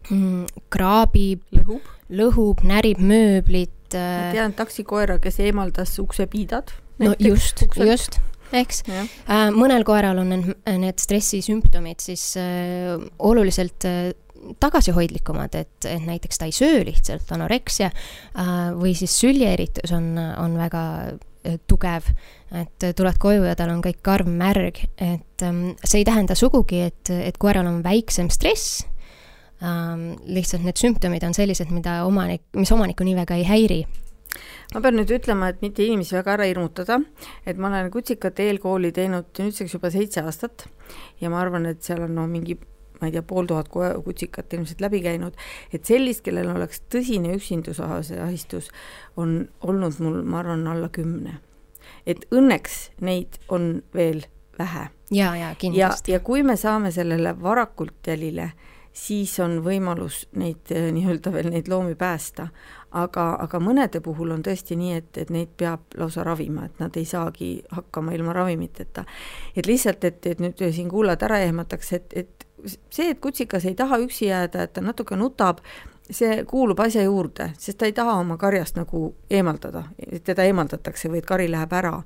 mm, 0.09 0.67
kraabib, 0.73 1.43
lõhub, 1.57 1.89
lõhub, 2.13 2.63
närib 2.67 3.01
mööblit, 3.01 3.72
et 3.93 3.99
ma 4.01 4.29
äh, 4.29 4.35
tean 4.37 4.53
taksikoera, 4.57 5.19
kes 5.23 5.39
eemaldas 5.43 5.97
uksepiidad. 6.01 6.73
no 7.01 7.15
just, 7.19 7.65
just 7.77 8.19
eks. 8.53 8.83
Äh, 8.89 9.47
mõnel 9.55 9.85
koeral 9.87 10.19
on 10.21 10.33
need, 10.33 10.51
need 10.79 11.01
stressisümptomid 11.01 12.03
siis 12.03 12.33
äh, 12.39 12.95
oluliselt 13.19 13.87
äh, 13.89 14.11
tagasihoidlikumad, 14.59 15.55
et, 15.55 15.87
et 15.87 16.03
näiteks 16.03 16.39
ta 16.39 16.47
ei 16.49 16.55
söö 16.55 16.83
lihtsalt, 16.87 17.29
anoreksia 17.35 17.89
äh, 17.89 18.71
või 18.77 18.95
siis 18.97 19.15
süljeeritus 19.21 19.93
on, 19.95 20.13
on 20.19 20.57
väga 20.59 20.83
äh, 21.13 21.59
tugev, 21.67 22.09
et 22.53 22.89
tuled 22.97 23.19
koju 23.21 23.47
ja 23.47 23.55
tal 23.57 23.71
on 23.73 23.81
kõik 23.85 24.03
karv 24.05 24.29
märg, 24.29 24.83
et 25.01 25.45
ähm, 25.45 25.73
see 25.81 26.03
ei 26.03 26.07
tähenda 26.07 26.37
sugugi, 26.37 26.83
et, 26.91 27.09
et 27.09 27.39
koeral 27.41 27.69
on 27.71 27.81
väiksem 27.85 28.29
stress 28.33 28.83
ähm,. 29.63 30.13
lihtsalt 30.25 30.63
need 30.63 30.79
sümptomid 30.79 31.23
on 31.27 31.33
sellised, 31.33 31.71
mida 31.71 32.03
omanik, 32.07 32.43
mis 32.55 32.71
omanikku 32.71 33.07
nii 33.07 33.19
väga 33.23 33.39
ei 33.39 33.47
häiri 33.47 33.81
ma 34.73 34.81
pean 34.81 34.97
nüüd 34.97 35.11
ütlema, 35.13 35.51
et 35.51 35.61
mitte 35.61 35.85
inimesi 35.85 36.15
väga 36.17 36.37
ära 36.37 36.49
hirmutada, 36.49 36.99
et 37.45 37.59
ma 37.61 37.69
olen 37.69 37.91
kutsikate 37.93 38.47
eelkooli 38.49 38.93
teinud 38.95 39.29
nüüdseks 39.39 39.75
juba 39.77 39.91
seitse 39.93 40.23
aastat 40.25 40.67
ja 41.21 41.29
ma 41.29 41.41
arvan, 41.43 41.67
et 41.69 41.83
seal 41.85 42.05
on 42.07 42.15
no 42.17 42.25
mingi 42.29 42.57
ma 43.03 43.09
ei 43.09 43.15
tea, 43.15 43.23
pool 43.27 43.47
tuhat 43.49 43.67
kutsikat 43.69 44.53
ilmselt 44.55 44.81
läbi 44.81 45.01
käinud, 45.03 45.35
et 45.75 45.85
sellist, 45.85 46.23
kellel 46.23 46.47
oleks 46.53 46.83
tõsine 46.93 47.33
üksindusahistus, 47.35 48.69
on 49.19 49.41
olnud 49.61 49.99
mul, 49.99 50.21
ma 50.23 50.39
arvan, 50.39 50.67
alla 50.71 50.89
kümne. 50.93 51.39
et 52.07 52.23
õnneks 52.31 52.93
neid 53.03 53.39
on 53.49 53.83
veel 53.93 54.23
vähe. 54.57 54.87
ja, 55.11 55.35
ja 55.35 55.55
kindlasti. 55.59 56.15
ja, 56.15 56.19
kui 56.19 56.43
me 56.43 56.55
saame 56.57 56.91
sellele 56.91 57.35
varakult 57.41 58.07
jälile 58.07 58.53
siis 58.93 59.33
on 59.39 59.57
võimalus 59.65 60.27
neid 60.37 60.71
eh, 60.71 60.89
nii-öelda 60.93 61.33
veel 61.33 61.49
neid 61.53 61.67
loomi 61.71 61.95
päästa. 61.95 62.47
aga, 62.93 63.23
aga 63.41 63.59
mõnede 63.59 64.03
puhul 64.05 64.31
on 64.31 64.43
tõesti 64.45 64.75
nii, 64.77 64.93
et, 64.93 65.17
et 65.17 65.29
neid 65.33 65.55
peab 65.57 65.95
lausa 65.97 66.23
ravima, 66.23 66.65
et 66.65 66.79
nad 66.79 66.97
ei 66.97 67.05
saagi 67.05 67.63
hakkama 67.71 68.13
ilma 68.13 68.33
ravimiteta. 68.33 69.05
et 69.55 69.65
lihtsalt, 69.65 70.03
et, 70.03 70.25
et 70.25 70.39
nüüd 70.39 70.61
siin 70.71 70.89
kuulajad 70.89 71.25
ära 71.25 71.39
ehmataks, 71.39 71.93
et, 71.93 72.13
et 72.13 72.45
see, 72.89 73.09
et 73.09 73.19
kutsikas 73.19 73.65
ei 73.65 73.75
taha 73.75 73.97
üksi 73.97 74.29
jääda, 74.29 74.63
et 74.63 74.73
ta 74.73 74.81
natuke 74.81 75.15
nutab, 75.15 75.63
see 76.11 76.43
kuulub 76.45 76.79
asja 76.79 77.03
juurde, 77.03 77.53
sest 77.57 77.79
ta 77.79 77.89
ei 77.89 77.93
taha 77.97 78.19
oma 78.21 78.37
karjast 78.37 78.77
nagu 78.77 79.13
eemaldada, 79.29 79.87
teda 80.23 80.45
eemaldatakse 80.45 81.09
või 81.09 81.23
et 81.23 81.29
kari 81.29 81.49
läheb 81.51 81.73
ära. 81.73 82.01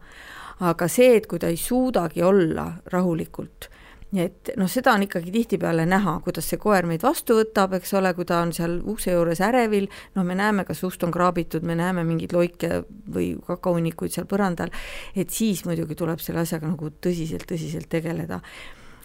aga 0.59 0.87
see, 0.87 1.17
et 1.17 1.27
kui 1.27 1.39
ta 1.39 1.51
ei 1.53 1.57
suudagi 1.57 2.23
olla 2.23 2.71
rahulikult 2.89 3.69
nii 4.15 4.23
et 4.23 4.51
noh, 4.55 4.69
seda 4.71 4.93
on 4.95 5.03
ikkagi 5.03 5.33
tihtipeale 5.33 5.83
näha, 5.89 6.13
kuidas 6.23 6.47
see 6.47 6.59
koer 6.61 6.85
meid 6.87 7.03
vastu 7.03 7.35
võtab, 7.41 7.75
eks 7.75 7.91
ole, 7.99 8.13
kui 8.15 8.27
ta 8.27 8.39
on 8.45 8.53
seal 8.55 8.77
ukse 8.87 9.11
juures 9.11 9.41
ärevil, 9.43 9.89
noh, 10.15 10.23
me 10.27 10.37
näeme, 10.39 10.63
kas 10.67 10.83
ust 10.87 11.03
on 11.03 11.11
kraabitud, 11.11 11.65
me 11.67 11.75
näeme 11.75 12.05
mingeid 12.07 12.35
loike 12.35 12.83
või 13.13 13.33
kakaunnikuid 13.47 14.15
seal 14.15 14.27
põrandal, 14.29 14.71
et 15.15 15.33
siis 15.35 15.65
muidugi 15.67 15.99
tuleb 15.99 16.23
selle 16.23 16.45
asjaga 16.45 16.71
nagu 16.71 16.91
tõsiselt-tõsiselt 17.03 17.91
tegeleda. 17.91 18.41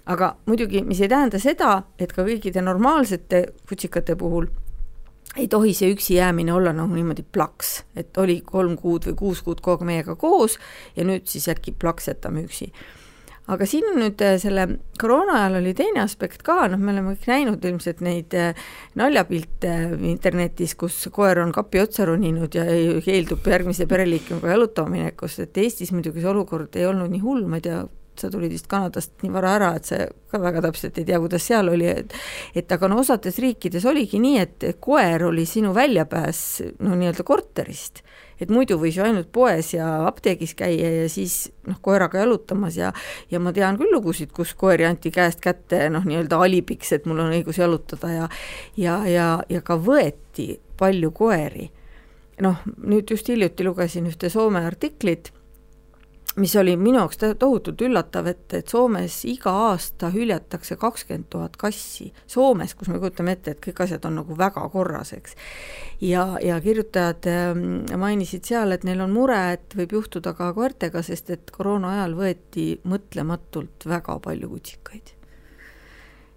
aga 0.07 0.37
muidugi, 0.47 0.83
mis 0.83 1.01
ei 1.01 1.09
tähenda 1.09 1.39
seda, 1.39 1.83
et 1.99 2.13
ka 2.13 2.25
kõikide 2.27 2.63
normaalsete 2.63 3.45
kutsikate 3.69 4.17
puhul 4.19 4.49
ei 5.37 5.49
tohi 5.49 5.75
see 5.75 5.93
üksi 5.95 6.15
jäämine 6.15 6.53
olla 6.53 6.73
nagu 6.73 6.95
niimoodi 6.95 7.23
plaks, 7.23 7.85
et 7.97 8.19
oli 8.19 8.41
kolm 8.45 8.77
kuud 8.77 9.07
või 9.07 9.15
kuus 9.19 9.43
kuud 9.43 9.61
kogu 9.61 9.83
aeg 9.83 9.87
meiega 9.87 10.17
koos 10.17 10.59
ja 10.97 11.05
nüüd 11.05 11.27
siis 11.27 11.49
äkki 11.49 11.73
plaks 11.73 12.11
jätame 12.11 12.43
üksi 12.45 12.73
aga 13.51 13.67
siin 13.67 13.87
on 13.91 13.99
nüüd 14.03 14.23
äh, 14.23 14.37
selle 14.41 14.67
koroona 15.01 15.41
ajal 15.41 15.59
oli 15.61 15.73
teine 15.77 16.03
aspekt 16.05 16.45
ka, 16.47 16.61
noh, 16.71 16.79
me 16.79 16.93
oleme 16.95 17.15
kõik 17.17 17.31
näinud 17.31 17.65
ilmselt 17.67 18.03
neid 18.05 18.37
äh, 18.39 18.53
naljapilte 18.99 19.73
internetis, 20.13 20.77
kus 20.79 21.01
koer 21.15 21.43
on 21.43 21.55
kapi 21.55 21.83
otsa 21.83 22.07
roninud 22.09 22.55
ja 22.55 22.67
keeldub 23.05 23.49
järgmise 23.51 23.89
pereliikmega 23.91 24.55
jalutama 24.55 24.95
minekust, 24.97 25.43
et 25.43 25.59
Eestis 25.65 25.91
muidugi 25.95 26.23
see 26.23 26.31
olukord 26.31 26.79
ei 26.79 26.87
olnud 26.87 27.11
nii 27.13 27.25
hull, 27.25 27.45
ma 27.51 27.59
ei 27.59 27.67
tea, 27.67 27.83
sa 28.19 28.29
tulid 28.31 28.53
vist 28.53 28.69
Kanadast 28.71 29.25
nii 29.25 29.33
vara 29.35 29.55
ära, 29.57 29.71
et 29.79 29.89
sa 29.89 30.03
ka 30.31 30.41
väga 30.41 30.63
täpselt 30.69 30.99
ei 31.01 31.07
tea, 31.09 31.19
kuidas 31.23 31.47
seal 31.49 31.73
oli, 31.73 31.89
et 31.89 32.15
et 32.55 32.75
aga 32.77 32.91
no 32.93 33.01
osades 33.03 33.41
riikides 33.43 33.87
oligi 33.89 34.21
nii, 34.23 34.43
et 34.43 34.67
koer 34.85 35.27
oli 35.33 35.47
sinu 35.49 35.73
väljapääs 35.75 36.43
no 36.85 36.95
nii-öelda 36.95 37.27
korterist 37.27 38.05
et 38.43 38.53
muidu 38.53 38.79
võis 38.81 38.97
ju 38.99 39.05
ainult 39.07 39.31
poes 39.33 39.73
ja 39.75 39.89
apteegis 40.09 40.55
käia 40.59 40.91
ja 41.03 41.09
siis 41.13 41.53
noh, 41.69 41.79
koeraga 41.85 42.23
jalutamas 42.23 42.77
ja 42.79 42.93
ja 43.31 43.41
ma 43.41 43.53
tean 43.57 43.79
küll 43.81 43.93
lugusid, 43.95 44.33
kus 44.35 44.55
koeri 44.59 44.87
anti 44.89 45.13
käest 45.15 45.43
kätte 45.45 45.89
noh, 45.93 46.05
nii-öelda 46.09 46.41
alibiks, 46.43 46.93
et 46.97 47.07
mul 47.07 47.23
on 47.25 47.37
õigus 47.37 47.61
jalutada 47.63 48.13
ja 48.13 48.29
ja, 48.77 48.99
ja, 49.09 49.29
ja 49.49 49.63
ka 49.65 49.79
võeti 49.79 50.57
palju 50.79 51.13
koeri. 51.15 51.71
noh, 52.43 52.59
nüüd 52.83 53.11
just 53.11 53.29
hiljuti 53.29 53.65
lugesin 53.65 54.09
ühte 54.11 54.31
Soome 54.33 54.65
artiklit 54.67 55.31
mis 56.37 56.57
oli 56.57 56.77
minu 56.77 56.99
jaoks 56.99 57.19
tohutult 57.39 57.81
üllatav, 57.85 58.27
et, 58.31 58.45
et 58.57 58.69
Soomes 58.69 59.19
iga 59.29 59.53
aasta 59.69 60.09
hüljatakse 60.13 60.77
kakskümmend 60.81 61.29
tuhat 61.33 61.57
kassi. 61.61 62.09
Soomes, 62.27 62.75
kus 62.79 62.89
me 62.89 63.01
kujutame 63.03 63.35
ette, 63.37 63.53
et 63.53 63.63
kõik 63.65 63.83
asjad 63.85 64.05
on 64.09 64.17
nagu 64.23 64.37
väga 64.39 64.65
korras, 64.73 65.13
eks. 65.17 65.37
ja, 66.01 66.25
ja 66.43 66.59
kirjutajad 66.65 67.29
ähm, 67.31 67.65
mainisid 68.01 68.49
seal, 68.49 68.73
et 68.73 68.87
neil 68.89 69.03
on 69.05 69.13
mure, 69.13 69.41
et 69.59 69.77
võib 69.77 69.97
juhtuda 69.99 70.33
ka 70.39 70.53
koertega, 70.57 71.03
sest 71.05 71.33
et 71.35 71.53
koroona 71.53 71.97
ajal 71.99 72.17
võeti 72.19 72.69
mõtlematult 72.89 73.89
väga 73.89 74.17
palju 74.25 74.53
kutsikaid. 74.55 75.13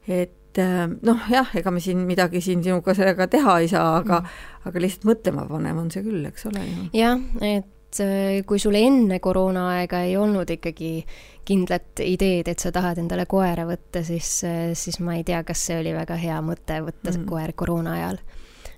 et 0.08 0.60
ähm, 0.60 0.98
noh, 1.08 1.24
jah, 1.32 1.56
ega 1.56 1.72
me 1.72 1.80
siin 1.80 2.04
midagi 2.08 2.42
siin 2.44 2.64
sinuga 2.64 2.94
sellega 2.98 3.30
teha 3.32 3.60
ei 3.64 3.72
saa, 3.72 3.96
aga 4.02 4.20
mm. 4.20 4.44
aga 4.68 4.84
lihtsalt 4.84 5.08
mõtlema 5.08 5.48
panev 5.48 5.80
on 5.80 5.88
see 5.94 6.04
küll, 6.04 6.28
eks 6.28 6.50
ole. 6.52 6.68
jah, 6.94 7.24
et 7.42 7.72
et 7.96 8.40
äh, 8.40 8.46
kui 8.48 8.60
sul 8.60 8.76
enne 8.76 9.20
koroonaaega 9.20 10.02
ei 10.06 10.16
olnud 10.18 10.50
ikkagi 10.50 11.06
kindlat 11.46 12.02
ideed, 12.04 12.48
et 12.50 12.60
sa 12.60 12.72
tahad 12.74 13.00
endale 13.02 13.26
koera 13.30 13.66
võtta, 13.68 14.04
siis, 14.04 14.30
äh, 14.48 14.72
siis 14.74 15.00
ma 15.00 15.16
ei 15.16 15.24
tea, 15.24 15.44
kas 15.44 15.66
see 15.68 15.80
oli 15.80 15.94
väga 15.96 16.18
hea 16.20 16.40
mõte 16.44 16.82
võtta 16.86 17.14
mm. 17.14 17.28
koer 17.30 17.54
koroona 17.56 17.96
ajal. 18.00 18.20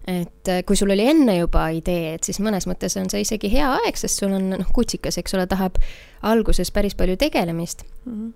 et 0.07 0.50
äh, 0.51 0.63
kui 0.65 0.77
sul 0.79 0.91
oli 0.93 1.07
enne 1.07 1.38
juba 1.38 1.67
idee, 1.75 2.15
et 2.15 2.24
siis 2.24 2.39
mõnes 2.39 2.67
mõttes 2.67 2.97
on 3.00 3.09
see 3.09 3.24
isegi 3.25 3.51
hea 3.51 3.69
aeg, 3.81 3.97
sest 3.97 4.21
sul 4.21 4.36
on 4.38 4.51
noh, 4.53 4.74
kutsikas, 4.74 5.17
eks 5.17 5.36
ole, 5.36 5.47
tahab 5.47 5.79
alguses 6.21 6.71
päris 6.71 6.95
palju 6.95 7.17
tegelemist 7.17 7.83
mm. 8.05 8.31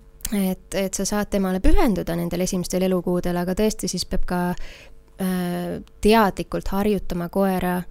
et, 0.50 0.68
et 0.74 0.94
sa 0.94 1.06
saad 1.08 1.30
temale 1.32 1.60
pühenduda 1.64 2.16
nendel 2.16 2.46
esimestel 2.46 2.88
elukuudel, 2.88 3.36
aga 3.36 3.56
tõesti, 3.58 3.88
siis 3.88 4.04
peab 4.08 4.26
ka 4.28 4.44
äh, 4.52 5.80
teadlikult 6.04 6.72
harjutama 6.74 7.28
koera 7.32 7.82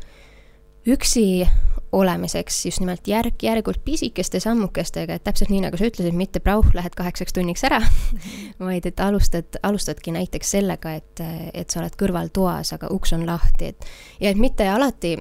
üksi 0.89 1.45
olemiseks 1.91 2.65
just 2.65 2.79
nimelt 2.79 3.07
järk-järgult 3.07 3.81
pisikeste 3.85 4.39
sammukestega, 4.39 5.17
et 5.17 5.23
täpselt 5.23 5.51
nii, 5.51 5.63
nagu 5.65 5.77
sa 5.77 5.89
ütlesid, 5.89 6.15
mitte 6.15 6.39
prauh, 6.39 6.67
lähed 6.77 6.95
kaheksaks 6.95 7.35
tunniks 7.35 7.65
ära 7.67 7.81
vaid 8.67 8.87
et 8.87 8.99
alustad, 9.03 9.59
alustadki 9.63 10.15
näiteks 10.15 10.55
sellega, 10.57 10.95
et, 11.01 11.23
et 11.53 11.69
sa 11.69 11.81
oled 11.83 11.97
kõrval 11.99 12.31
toas, 12.33 12.73
aga 12.77 12.91
uks 12.93 13.13
on 13.17 13.27
lahti, 13.27 13.73
et 13.73 13.91
ja 14.23 14.31
et 14.31 14.39
mitte 14.39 14.67
alati 14.69 15.17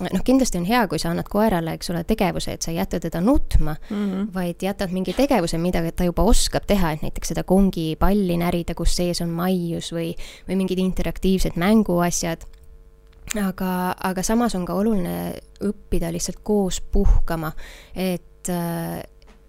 noh, 0.00 0.22
kindlasti 0.24 0.60
on 0.60 0.66
hea, 0.68 0.82
kui 0.88 1.00
sa 1.00 1.10
annad 1.12 1.28
koerale, 1.30 1.74
eks 1.76 1.90
ole, 1.92 2.02
tegevuse, 2.08 2.54
et 2.56 2.64
sa 2.64 2.72
ei 2.72 2.78
jäta 2.78 3.00
teda 3.00 3.20
nutma 3.20 3.74
mm, 3.78 3.96
-hmm. 3.96 4.28
vaid 4.34 4.62
jätad 4.62 4.92
mingi 4.92 5.12
tegevuse, 5.12 5.58
mida 5.58 5.82
ta 5.92 6.04
juba 6.04 6.22
oskab 6.22 6.66
teha, 6.66 6.92
et 6.92 7.02
näiteks 7.02 7.28
seda 7.28 7.44
kongipalli 7.44 8.36
närida, 8.36 8.74
kus 8.74 8.96
sees 8.96 9.20
on 9.20 9.28
maius 9.28 9.92
või, 9.92 10.14
või 10.48 10.56
mingid 10.56 10.78
interaktiivsed 10.78 11.56
mänguasjad 11.56 12.44
aga, 13.38 13.94
aga 14.10 14.22
samas 14.26 14.54
on 14.58 14.66
ka 14.66 14.74
oluline 14.74 15.34
õppida 15.66 16.10
lihtsalt 16.12 16.40
koos 16.42 16.80
puhkama, 16.80 17.52
et 17.94 18.26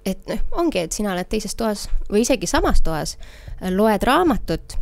et 0.05 0.27
noh, 0.27 0.39
ongi, 0.59 0.81
et 0.83 0.93
sina 0.93 1.13
oled 1.13 1.29
teises 1.29 1.55
toas 1.55 1.87
või 2.09 2.25
isegi 2.25 2.49
samas 2.49 2.81
toas, 2.83 3.15
loed 3.71 4.03
raamatut 4.03 4.75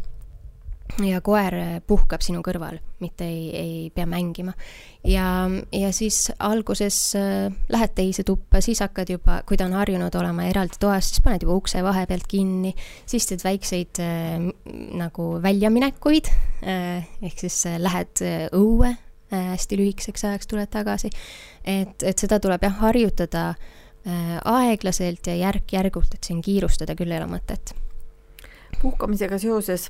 ja 1.05 1.21
koer 1.23 1.55
puhkab 1.87 2.23
sinu 2.25 2.41
kõrval, 2.45 2.79
mitte 3.03 3.27
ei, 3.27 3.49
ei 3.55 3.73
pea 3.93 4.07
mängima. 4.09 4.53
ja, 5.07 5.47
ja 5.71 5.91
siis 5.95 6.31
alguses 6.39 6.97
äh, 7.15 7.47
lähed 7.69 7.93
teise 7.95 8.25
tuppa, 8.27 8.61
siis 8.61 8.81
hakkad 8.83 9.11
juba, 9.13 9.39
kui 9.47 9.57
ta 9.57 9.67
on 9.69 9.77
harjunud 9.77 10.15
olema 10.19 10.47
eraldi 10.49 10.79
toas, 10.81 11.11
siis 11.11 11.23
paned 11.23 11.45
juba 11.45 11.55
ukse 11.59 11.83
vahepealt 11.85 12.27
kinni, 12.27 12.73
siis 13.09 13.29
teed 13.29 13.45
väikseid 13.45 14.01
äh, 14.03 14.49
nagu 14.99 15.29
väljaminekuid 15.43 16.31
ehk 16.61 17.37
siis 17.39 17.61
äh, 17.69 17.77
lähed 17.81 18.25
äh, 18.25 18.47
õue 18.55 18.95
hästi 19.29 19.77
lühikeseks 19.77 20.23
ajaks, 20.25 20.47
tuled 20.49 20.71
tagasi. 20.73 21.11
et, 21.61 22.01
et 22.01 22.17
seda 22.17 22.39
tuleb 22.41 22.63
jah, 22.65 22.79
harjutada 22.81 23.43
aeglaselt 24.49 25.27
ja 25.29 25.35
järk-järgult, 25.37 26.15
et 26.15 26.25
siin 26.25 26.39
kiirustada 26.41 26.95
küll 26.97 27.13
ei 27.13 27.19
ole 27.19 27.27
mõtet. 27.29 27.75
puhkamisega 28.81 29.37
seoses 29.37 29.85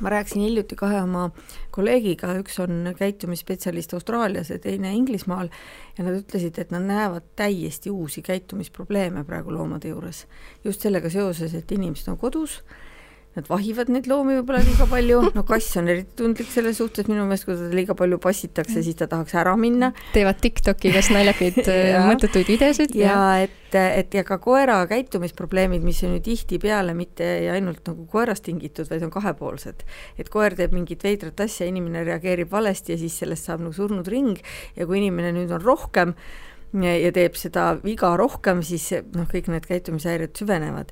ma 0.00 0.10
rääkisin 0.10 0.42
hiljuti 0.42 0.76
kahe 0.76 1.00
oma 1.02 1.30
kolleegiga, 1.70 2.32
üks 2.42 2.58
on 2.62 2.92
käitumisspetsialist 2.98 3.94
Austraalias 3.94 4.50
ja 4.50 4.58
teine 4.58 4.92
Inglismaal, 4.94 5.48
ja 5.98 6.04
nad 6.04 6.20
ütlesid, 6.20 6.58
et 6.58 6.70
nad 6.74 6.86
näevad 6.86 7.26
täiesti 7.36 7.90
uusi 7.90 8.22
käitumisprobleeme 8.22 9.24
praegu 9.24 9.52
loomade 9.54 9.88
juures. 9.88 10.26
just 10.64 10.80
sellega 10.80 11.10
seoses, 11.10 11.54
et 11.54 11.72
inimesed 11.72 12.12
on 12.12 12.18
kodus 12.18 12.62
nad 13.36 13.46
vahivad 13.48 13.90
neid 13.92 14.08
loomi 14.10 14.38
võib-olla 14.38 14.60
liiga 14.64 14.86
palju, 14.88 15.18
no 15.34 15.44
kass 15.46 15.76
on 15.78 15.90
eriti 15.92 16.16
tundlik 16.18 16.48
selles 16.50 16.78
suhtes 16.80 17.06
minu 17.10 17.26
meelest, 17.28 17.46
kui 17.46 17.54
teda 17.54 17.76
liiga 17.76 17.94
palju 17.98 18.18
passitakse, 18.22 18.80
siis 18.82 18.96
ta 18.98 19.06
tahaks 19.10 19.36
ära 19.38 19.54
minna. 19.60 19.92
teevad 20.14 20.40
Tiktoki 20.42 20.90
kas 20.94 21.10
naljakaid 21.14 21.60
äh, 21.68 21.98
mõttetuid 22.08 22.50
videosid. 22.50 22.96
ja, 22.98 23.20
et, 23.44 23.76
et 23.76 24.16
ja 24.18 24.24
ka 24.26 24.40
koera 24.42 24.80
käitumisprobleemid, 24.90 25.84
mis 25.86 26.00
on 26.08 26.16
ju 26.16 26.24
tihtipeale 26.30 26.96
mitte 26.98 27.28
ainult 27.52 27.86
nagu 27.90 28.08
koerast 28.10 28.46
tingitud, 28.48 28.88
vaid 28.90 29.06
on 29.06 29.14
kahepoolsed. 29.14 29.86
et 30.18 30.32
koer 30.32 30.56
teeb 30.58 30.74
mingit 30.74 31.04
veidrat 31.06 31.46
asja, 31.46 31.68
inimene 31.68 32.02
reageerib 32.08 32.50
valesti 32.50 32.96
ja 32.96 33.02
siis 33.04 33.20
sellest 33.22 33.46
saab 33.46 33.62
nagu 33.62 33.76
surnud 33.76 34.08
ring 34.08 34.40
ja 34.76 34.88
kui 34.88 35.02
inimene 35.02 35.34
nüüd 35.36 35.52
on 35.54 35.62
rohkem 35.62 36.16
ja, 36.72 36.96
ja 36.96 37.12
teeb 37.14 37.38
seda 37.38 37.70
viga 37.84 38.16
rohkem, 38.18 38.64
siis 38.66 38.90
noh, 39.14 39.28
kõik 39.30 39.52
need 39.52 39.68
käitumishäired 39.68 40.34
süvenevad 40.38 40.90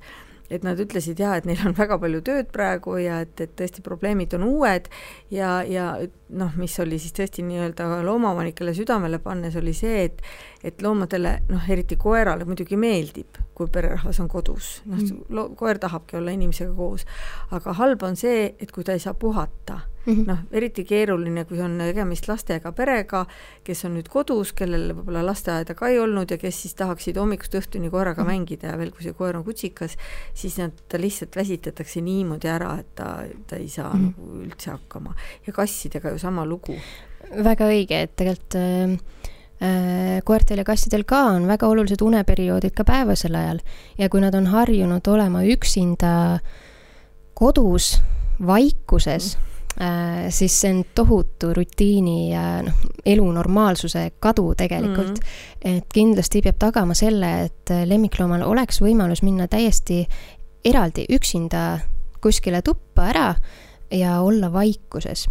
et 0.50 0.66
nad 0.66 0.80
ütlesid 0.80 1.20
jaa, 1.20 1.36
et 1.38 1.48
neil 1.48 1.62
on 1.66 1.74
väga 1.76 1.98
palju 2.02 2.22
tööd 2.26 2.50
praegu 2.54 2.98
ja 3.02 3.20
et, 3.26 3.34
et 3.40 3.54
tõesti 3.58 3.84
probleemid 3.86 4.36
on 4.38 4.46
uued 4.46 4.90
ja, 5.34 5.60
ja 5.66 5.92
noh, 6.28 6.54
mis 6.58 6.74
oli 6.82 6.98
siis 6.98 7.14
tõesti 7.14 7.44
nii-öelda 7.46 8.02
loomaomanikele 8.06 8.74
südamele 8.74 9.18
pannes, 9.22 9.56
oli 9.56 9.74
see, 9.76 10.04
et 10.08 10.22
et 10.66 10.82
loomadele, 10.82 11.36
noh 11.48 11.68
eriti 11.70 11.96
koerale 11.96 12.44
muidugi 12.44 12.76
meeldib, 12.80 13.38
kui 13.54 13.70
pererahvas 13.72 14.18
on 14.20 14.28
kodus, 14.28 14.80
noh 14.86 14.98
mm., 14.98 15.54
koer 15.56 15.78
tahabki 15.78 16.18
olla 16.18 16.34
inimesega 16.34 16.74
koos, 16.74 17.06
aga 17.54 17.76
halb 17.78 18.02
on 18.02 18.16
see, 18.18 18.48
et 18.58 18.72
kui 18.74 18.84
ta 18.84 18.96
ei 18.96 19.02
saa 19.02 19.14
puhata 19.14 19.80
mm 20.06 20.14
-hmm. 20.14 20.26
noh, 20.26 20.38
eriti 20.52 20.84
keeruline, 20.84 21.44
kui 21.44 21.60
on 21.60 21.78
tegemist 21.78 22.28
lastega 22.28 22.72
perega, 22.72 23.26
kes 23.64 23.84
on 23.84 23.94
nüüd 23.96 24.08
kodus, 24.08 24.52
kellel 24.52 24.94
võib-olla 24.94 25.24
lasteaeda 25.26 25.74
ka 25.74 25.88
ei 25.88 25.98
olnud 25.98 26.30
ja 26.30 26.38
kes 26.38 26.62
siis 26.62 26.74
tahaksid 26.74 27.16
hommikust 27.16 27.54
õhtuni 27.54 27.90
koeraga 27.90 28.22
mm 28.22 28.28
-hmm. 28.28 28.32
mängida 28.32 28.66
ja 28.66 28.78
veel, 28.78 28.90
kui 28.90 29.02
see 29.02 29.12
koer 29.12 29.36
on 29.36 29.44
kutsikas, 29.44 29.96
siis 30.34 30.58
nad, 30.58 30.72
ta 30.88 31.00
lihtsalt 31.00 31.36
väsitatakse 31.36 32.00
niimoodi 32.00 32.48
ära, 32.48 32.78
et 32.78 32.94
ta, 32.94 33.22
ta 33.46 33.56
ei 33.56 33.68
saa 33.68 33.94
mm 33.94 34.00
-hmm. 34.00 34.06
nagu 34.06 34.42
üldse 34.42 34.70
hakkama. 34.70 35.14
ja 35.46 35.52
kassidega 35.52 36.10
ju 36.16 36.22
sama 36.22 36.46
lugu. 36.48 36.76
väga 37.44 37.68
õige, 37.68 38.02
et 38.06 38.16
tegelikult 38.16 38.58
äh 38.60 38.98
äh 39.56 40.20
koertel 40.24 40.58
ja 40.58 40.64
kassidel 40.64 41.04
ka 41.04 41.22
on 41.32 41.46
väga 41.48 41.68
olulised 41.68 42.02
uneperioodid 42.02 42.74
ka 42.76 42.84
päevasel 42.84 43.34
ajal 43.34 43.62
ja 43.98 44.08
kui 44.08 44.20
nad 44.20 44.34
on 44.34 44.46
harjunud 44.52 45.08
olema 45.08 45.42
üksinda 45.44 46.40
kodus, 47.34 47.96
vaikuses 48.46 49.36
mm, 49.36 49.46
siis 50.28 50.60
see 50.60 50.72
on 50.72 50.84
tohutu 50.94 51.52
rutiini 51.54 52.32
ja 52.32 52.62
noh, 52.64 52.78
elu 53.06 53.26
normaalsuse 53.32 54.10
kadu 54.20 54.54
tegelikult 54.56 55.08
mm. 55.08 55.14
-hmm. 55.14 55.76
et 55.76 55.84
kindlasti 55.94 56.42
peab 56.42 56.56
tagama 56.58 56.94
selle, 56.94 57.44
et 57.44 57.70
lemmikloomal 57.84 58.42
oleks 58.42 58.80
võimalus 58.82 59.22
minna 59.22 59.48
täiesti 59.48 60.06
eraldi, 60.64 61.04
üksinda 61.12 61.78
kuskile 62.20 62.62
tuppa 62.62 63.02
ära 63.02 63.34
ja 63.90 64.20
olla 64.20 64.52
vaikuses. 64.52 65.28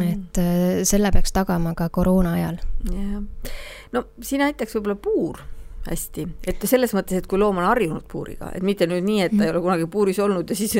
Et 0.00 0.38
äh, 0.40 0.82
selle 0.88 1.12
peaks 1.12 1.32
tagama 1.32 1.74
ka 1.74 1.88
koroona 1.88 2.36
ajal. 2.38 2.60
jah, 2.90 3.50
no 3.92 4.06
siin 4.20 4.46
aitaks 4.48 4.76
võib-olla 4.76 4.96
puur 4.96 5.42
hästi, 5.82 6.26
et 6.46 6.62
selles 6.70 6.92
mõttes, 6.94 7.18
et 7.18 7.26
kui 7.26 7.40
loom 7.40 7.58
on 7.58 7.66
harjunud 7.66 8.04
puuriga, 8.10 8.52
et 8.54 8.62
mitte 8.62 8.86
nüüd 8.86 9.02
nii, 9.06 9.22
et 9.24 9.32
ta 9.34 9.46
ei 9.46 9.50
ole 9.50 9.62
kunagi 9.64 9.88
puuris 9.90 10.20
olnud 10.22 10.50
ja 10.50 10.56
siis 10.56 10.76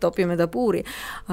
topime 0.00 0.36
ta 0.38 0.46
puuri, 0.52 0.84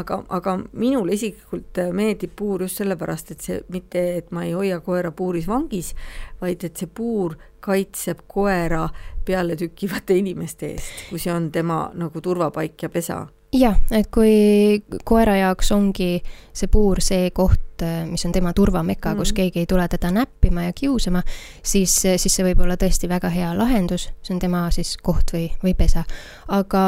aga, 0.02 0.24
aga 0.34 0.56
minule 0.72 1.14
isiklikult 1.14 1.82
meeldib 1.94 2.34
puur 2.36 2.66
just 2.66 2.82
sellepärast, 2.82 3.36
et 3.36 3.46
see 3.46 3.60
mitte, 3.74 4.04
et 4.18 4.34
ma 4.34 4.48
ei 4.48 4.56
hoia 4.58 4.80
koera 4.86 5.14
puuris 5.14 5.48
vangis, 5.50 5.94
vaid 6.42 6.66
et 6.66 6.82
see 6.82 6.90
puur 6.90 7.38
kaitseb 7.64 8.26
koera 8.28 8.88
pealetükkivate 9.26 10.18
inimeste 10.20 10.74
eest, 10.74 11.08
kui 11.12 11.22
see 11.22 11.34
on 11.34 11.52
tema 11.54 11.86
nagu 11.94 12.22
turvapaik 12.22 12.82
ja 12.88 12.90
pesa 12.90 13.22
jah, 13.54 13.78
et 13.94 14.10
kui 14.14 14.84
koera 15.06 15.36
jaoks 15.38 15.72
ongi 15.76 16.18
see 16.54 16.70
puur 16.72 17.02
see 17.04 17.30
koht, 17.36 17.84
mis 18.10 18.24
on 18.26 18.34
tema 18.36 18.54
turvameka 18.56 19.12
mm., 19.12 19.20
kus 19.20 19.34
keegi 19.36 19.64
ei 19.64 19.70
tule 19.70 19.86
teda 19.92 20.12
näppima 20.14 20.68
ja 20.68 20.74
kiusama, 20.76 21.24
siis, 21.62 21.96
siis 22.02 22.30
see 22.30 22.46
võib 22.48 22.64
olla 22.66 22.78
tõesti 22.80 23.10
väga 23.12 23.32
hea 23.34 23.52
lahendus, 23.58 24.10
see 24.24 24.36
on 24.36 24.42
tema 24.42 24.66
siis 24.74 24.96
koht 25.04 25.34
või, 25.36 25.48
või 25.64 25.76
pesa. 25.78 26.06
aga 26.48 26.84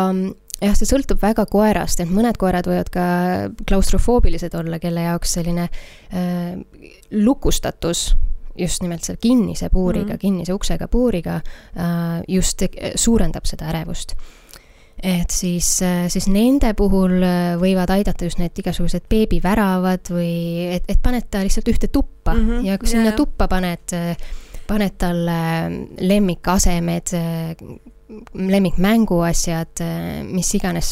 jah, 0.62 0.78
see 0.78 0.90
sõltub 0.90 1.22
väga 1.22 1.48
koerast, 1.52 2.02
et 2.02 2.12
mõned 2.12 2.38
koerad 2.42 2.70
võivad 2.70 2.92
ka 2.94 3.08
klaustrofoobilised 3.68 4.56
olla, 4.58 4.80
kelle 4.84 5.08
jaoks 5.10 5.36
selline 5.40 5.68
äh, 5.68 6.56
lukustatus 7.12 8.08
just 8.56 8.86
nimelt 8.86 9.04
selle 9.04 9.20
kinnise 9.20 9.68
puuriga 9.70 10.14
mm., 10.14 10.22
kinnise 10.22 10.56
uksega 10.56 10.88
puuriga 10.88 11.42
äh, 11.42 12.24
just 12.32 12.64
suurendab 12.96 13.46
seda 13.50 13.68
ärevust 13.74 14.16
et 15.06 15.30
siis, 15.30 15.68
äh, 15.86 16.08
siis 16.10 16.26
nende 16.32 16.72
puhul 16.78 17.20
äh, 17.22 17.54
võivad 17.62 17.92
aidata 17.94 18.26
just 18.26 18.40
need 18.42 18.58
igasugused 18.58 19.06
beebiväravad 19.12 20.10
või 20.14 20.32
et, 20.78 20.88
et 20.90 21.02
paned 21.04 21.28
ta 21.30 21.44
lihtsalt 21.46 21.70
ühte 21.70 21.92
tuppa 21.94 22.34
mm 22.34 22.48
-hmm, 22.48 22.66
ja 22.66 22.78
kui 22.82 22.90
sinna 22.90 23.12
yeah. 23.12 23.18
tuppa 23.20 23.48
paned, 23.52 23.94
äh, 23.94 24.16
paned 24.68 24.96
talle 24.98 25.42
lemmikasemed, 26.02 27.12
lemmikmänguasjad, 28.34 29.82
mis 30.26 30.50
iganes 30.58 30.90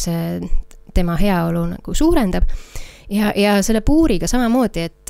tema 0.94 1.16
heaolu 1.18 1.66
nagu 1.72 1.94
suurendab. 1.94 2.44
ja, 3.10 3.34
ja 3.36 3.62
selle 3.64 3.82
puuriga 3.82 4.28
samamoodi, 4.28 4.82
et 4.82 5.10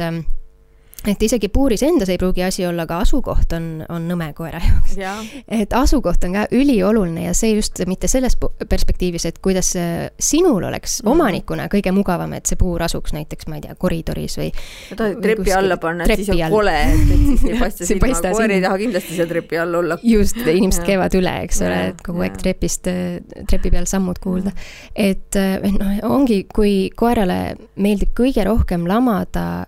et 1.08 1.24
isegi 1.26 1.50
puuris 1.52 1.84
endas 1.84 2.10
ei 2.12 2.18
pruugi 2.20 2.44
asi 2.46 2.66
olla, 2.66 2.86
aga 2.88 3.02
asukoht 3.04 3.54
on, 3.58 3.68
on 3.92 4.06
nõme 4.08 4.30
koera 4.38 4.62
jaoks 4.64 4.96
ja.. 5.00 5.16
et 5.52 5.74
asukoht 5.76 6.24
on 6.28 6.38
ka 6.38 6.46
ülioluline 6.56 7.26
ja 7.28 7.34
see 7.38 7.54
just 7.58 7.82
mitte 7.90 8.08
selles 8.12 8.38
perspektiivis, 8.40 9.26
et 9.28 9.40
kuidas 9.44 9.74
sinul 9.74 10.64
oleks 10.70 11.02
mm. 11.02 11.12
omanikuna 11.12 11.68
kõige 11.72 11.92
mugavam, 11.96 12.36
et 12.38 12.50
see 12.50 12.60
puur 12.60 12.84
asuks 12.86 13.16
näiteks, 13.16 13.50
ma 13.52 13.60
ei 13.60 13.66
tea, 13.66 13.76
koridoris 13.80 14.38
või. 14.40 14.50
sa 14.90 15.00
tahad 15.00 15.20
trepi 15.24 15.56
alla 15.56 15.78
panna, 15.82 16.08
et 16.08 16.24
siis 16.24 16.32
on 16.34 16.46
all. 16.48 16.56
kole, 16.56 16.78
et, 16.94 17.76
siis 17.76 17.96
ei 17.96 18.00
paista 18.06 18.32
silma, 18.32 18.38
koer 18.40 18.56
ei 18.56 18.64
taha 18.64 18.80
kindlasti 18.86 19.18
seal 19.20 19.32
trepi 19.32 19.60
all 19.60 19.82
olla. 19.82 20.00
just, 20.08 20.40
inimesed 20.40 20.88
käivad 20.88 21.20
üle, 21.20 21.36
eks 21.48 21.62
ole, 21.66 21.82
et 21.92 22.06
kogu 22.06 22.24
aeg 22.24 22.40
trepist, 22.40 22.88
trepi 23.50 23.74
peal 23.74 23.90
sammud 23.90 24.24
kuulda. 24.24 24.56
et 24.96 25.40
noh, 25.68 25.94
ongi, 26.08 26.44
kui 26.54 26.88
koerale 26.96 27.58
meeldib 27.76 28.16
kõige 28.18 28.48
rohkem 28.48 28.88
lamada 28.88 29.66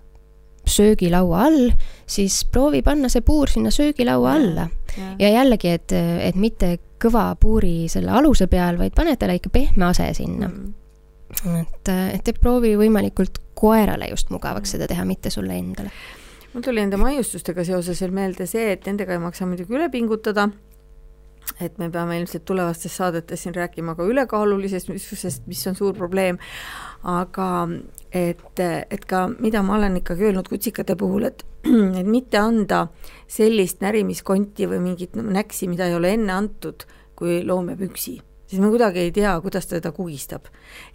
söögilaua 0.69 1.45
all, 1.47 1.69
siis 2.07 2.43
proovi 2.51 2.81
panna 2.85 3.09
see 3.11 3.23
puur 3.25 3.51
sinna 3.51 3.71
söögilaua 3.71 4.33
alla. 4.33 4.67
ja 5.19 5.29
jällegi, 5.29 5.69
et, 5.75 5.91
et 5.93 6.35
mitte 6.35 6.77
kõva 7.01 7.27
puuri 7.39 7.89
selle 7.91 8.11
aluse 8.15 8.47
peal, 8.47 8.79
vaid 8.79 8.95
pane 8.95 9.15
talle 9.19 9.37
ikka 9.39 9.51
pehme 9.53 9.89
ase 9.89 10.11
sinna. 10.17 10.49
Mm.. 10.49 11.61
et, 11.61 11.89
et 12.29 12.37
proovi 12.39 12.75
võimalikult 12.79 13.41
koerale 13.55 14.07
just 14.11 14.29
mugavaks 14.31 14.75
seda 14.75 14.87
teha, 14.87 15.05
mitte 15.05 15.29
sulle 15.33 15.57
endale. 15.57 15.91
Mul 16.53 16.63
tuli 16.63 16.79
nende 16.79 16.95
maiustustega 16.95 17.65
seoses 17.67 17.99
veel 17.99 18.13
meelde 18.15 18.45
see, 18.47 18.69
et 18.71 18.85
nendega 18.87 19.17
ei 19.17 19.19
maksa 19.19 19.47
muidugi 19.47 19.75
üle 19.75 19.89
pingutada 19.91 20.47
et 21.61 21.77
me 21.77 21.89
peame 21.89 22.19
ilmselt 22.19 22.45
tulevastes 22.45 22.97
saadetes 22.97 23.45
siin 23.45 23.55
rääkima 23.55 23.95
ka 23.95 24.03
ülekaalulisest, 24.03 24.91
mis 25.47 25.67
on 25.67 25.77
suur 25.77 25.95
probleem, 25.95 26.39
aga 27.03 27.49
et, 28.11 28.59
et 28.59 29.05
ka, 29.07 29.27
mida 29.39 29.63
ma 29.63 29.77
olen 29.79 29.99
ikkagi 30.01 30.29
öelnud 30.29 30.49
kutsikate 30.51 30.97
puhul, 30.99 31.29
et, 31.31 31.45
et 31.99 32.07
mitte 32.07 32.39
anda 32.41 32.87
sellist 33.27 33.81
närimiskonti 33.85 34.69
või 34.71 34.83
mingit 34.91 35.15
näksi, 35.15 35.69
mida 35.71 35.89
ei 35.89 35.97
ole 35.97 36.15
enne 36.17 36.33
antud, 36.35 36.87
kui 37.15 37.41
loom 37.47 37.71
jääb 37.71 37.85
üksi 37.89 38.19
siis 38.45 38.61
me 38.61 38.69
kuidagi 38.69 38.99
ei 38.99 39.11
tea, 39.11 39.31
kuidas 39.41 39.65
ta 39.65 39.79
teda 39.79 39.91
kugistab. 39.91 40.45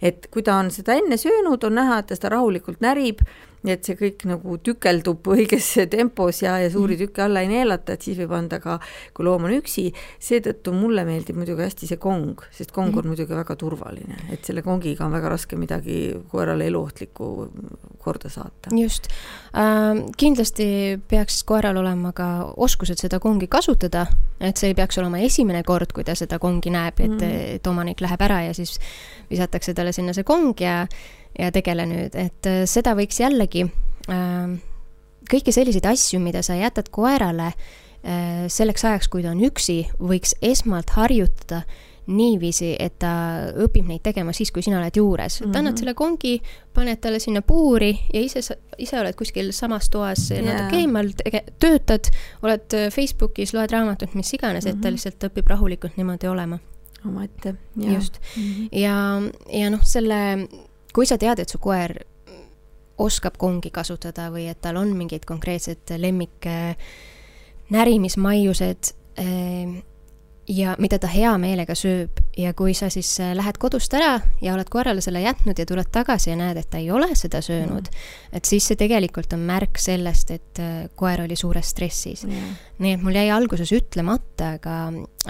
et 0.01 0.27
kui 0.31 0.43
ta 0.43 0.55
on 0.55 0.71
seda 0.71 0.95
enne 0.95 1.17
söönud, 1.17 1.63
on 1.63 1.75
näha, 1.75 1.99
et 1.99 2.07
ta 2.07 2.15
seda 2.15 2.31
rahulikult 2.35 2.79
närib 2.81 3.25
nii 3.65 3.73
et 3.75 3.85
see 3.85 3.97
kõik 3.99 4.25
nagu 4.29 4.57
tükeldub 4.65 5.27
õiges 5.35 5.67
tempos 5.91 6.41
ja, 6.41 6.55
ja 6.61 6.69
suuri 6.73 6.95
mhm. 6.95 7.05
tükke 7.05 7.25
alla 7.25 7.43
ei 7.45 7.51
neelata, 7.51 7.95
et 7.95 8.05
siis 8.07 8.17
võib 8.21 8.33
anda 8.37 8.61
ka, 8.63 8.79
kui 9.15 9.25
loom 9.27 9.45
on 9.49 9.55
üksi, 9.59 9.89
seetõttu 10.21 10.73
mulle 10.75 11.05
meeldib 11.07 11.37
muidugi 11.37 11.65
hästi 11.65 11.91
see 11.91 12.01
kong, 12.01 12.41
sest 12.53 12.73
kong 12.73 12.95
on 12.95 13.05
mhm. 13.05 13.13
muidugi 13.13 13.37
väga 13.37 13.57
turvaline, 13.61 14.17
et 14.33 14.47
selle 14.47 14.65
kongiga 14.65 15.05
on 15.05 15.15
väga 15.15 15.33
raske 15.35 15.59
midagi 15.59 16.01
koerale 16.31 16.67
eluohtlikku 16.71 17.29
korda 18.01 18.31
saata. 18.33 18.73
just 18.75 19.11
äh,, 19.53 20.01
kindlasti 20.17 20.99
peaks 21.07 21.43
koeral 21.45 21.77
olema 21.77 22.13
ka 22.17 22.31
oskused 22.57 23.01
seda 23.01 23.21
kongi 23.21 23.47
kasutada, 23.51 24.07
et 24.41 24.57
see 24.57 24.71
ei 24.71 24.77
peaks 24.77 24.97
olema 24.97 25.21
esimene 25.21 25.63
kord, 25.67 25.93
kui 25.93 26.05
ta 26.07 26.15
seda 26.17 26.41
kongi 26.41 26.73
näeb, 26.73 26.99
et 26.99 27.17
mm., 27.17 27.39
et 27.61 27.67
omanik 27.67 28.01
läheb 28.01 28.21
ära 28.25 28.41
ja 28.47 28.53
siis 28.57 28.79
visatakse 29.29 29.75
talle 29.77 29.93
sinna 29.95 30.15
see 30.17 30.25
kong 30.27 30.57
ja 30.61 30.85
ja 31.39 31.51
tegele 31.53 31.85
nüüd, 31.89 32.17
et 32.19 32.49
äh, 32.49 32.63
seda 32.69 32.95
võiks 32.97 33.21
jällegi 33.21 33.65
äh, 34.11 34.57
kõiki 35.31 35.53
selliseid 35.55 35.87
asju, 35.91 36.19
mida 36.23 36.43
sa 36.45 36.57
jätad 36.59 36.91
koerale 36.93 37.51
äh, 37.51 38.49
selleks 38.51 38.85
ajaks, 38.87 39.11
kui 39.11 39.23
ta 39.23 39.31
on 39.35 39.45
üksi, 39.47 39.83
võiks 39.99 40.35
esmalt 40.41 40.93
harjutada 40.97 41.63
niiviisi, 42.11 42.71
et 42.81 42.95
ta 42.99 43.11
õpib 43.61 43.85
neid 43.87 44.01
tegema 44.03 44.33
siis, 44.35 44.49
kui 44.51 44.63
sina 44.65 44.79
oled 44.79 44.97
juures 44.97 45.37
mm. 45.39 45.45
-hmm. 45.45 45.57
annad 45.59 45.77
selle 45.79 45.93
kongi, 45.95 46.33
paned 46.73 46.99
talle 46.99 47.19
sinna 47.21 47.43
puuri 47.45 47.91
ja 48.13 48.23
ise, 48.25 48.41
ise 48.77 48.99
oled 48.99 49.15
kuskil 49.15 49.51
samas 49.55 49.89
toas 49.89 50.31
yeah. 50.31 50.43
natuke 50.43 50.81
eemal, 50.81 51.11
töötad, 51.61 52.09
oled 52.41 52.75
Facebookis, 52.91 53.53
loed 53.53 53.71
raamatut, 53.71 54.17
mis 54.17 54.33
iganes 54.33 54.65
mm, 54.65 54.71
-hmm. 54.71 54.75
et 54.75 54.81
ta 54.81 54.87
mhm. 54.87 54.97
lihtsalt 54.97 55.29
õpib 55.29 55.53
rahulikult 55.53 55.97
niimoodi 55.97 56.27
olema. 56.27 56.59
omaette. 57.05 57.55
just 57.77 58.19
mm. 58.35 58.43
-hmm. 58.43 58.69
ja, 58.71 59.21
ja 59.61 59.69
noh, 59.69 59.83
selle 59.83 60.47
kui 60.93 61.05
sa 61.07 61.17
tead, 61.17 61.39
et 61.39 61.49
su 61.49 61.59
koer 61.61 61.95
oskab 63.01 63.37
kongi 63.41 63.71
kasutada 63.73 64.29
või 64.33 64.45
et 64.51 64.59
tal 64.61 64.77
on 64.77 64.91
mingid 64.97 65.25
konkreetsed 65.25 65.95
lemmik 65.97 66.45
närimismaiused 67.71 68.91
eh, 69.17 69.83
ja 70.47 70.75
mida 70.79 70.99
ta 70.99 71.07
hea 71.07 71.31
meelega 71.39 71.75
sööb 71.77 72.19
ja 72.37 72.51
kui 72.57 72.73
sa 72.75 72.89
siis 72.91 73.09
eh, 73.23 73.31
lähed 73.37 73.57
kodust 73.61 73.93
ära 73.95 74.17
ja 74.43 74.55
oled 74.55 74.69
koerale 74.71 75.03
selle 75.03 75.21
jätnud 75.23 75.59
ja 75.59 75.65
tuled 75.67 75.91
tagasi 75.93 76.31
ja 76.33 76.37
näed, 76.39 76.59
et 76.59 76.69
ta 76.71 76.81
ei 76.81 76.91
ole 76.91 77.13
seda 77.15 77.41
söönud 77.45 77.87
mm., 77.87 78.35
et 78.37 78.49
siis 78.49 78.67
see 78.67 78.79
tegelikult 78.79 79.33
on 79.37 79.45
märk 79.47 79.79
sellest, 79.79 80.35
et 80.35 80.61
eh, 80.63 80.83
koer 80.95 81.23
oli 81.25 81.37
suures 81.39 81.71
stressis 81.71 82.25
mm.. 82.27 82.59
nii 82.83 82.97
et 82.97 83.05
mul 83.05 83.15
jäi 83.15 83.31
alguses 83.31 83.71
ütlemata, 83.77 84.55
aga, 84.57 84.77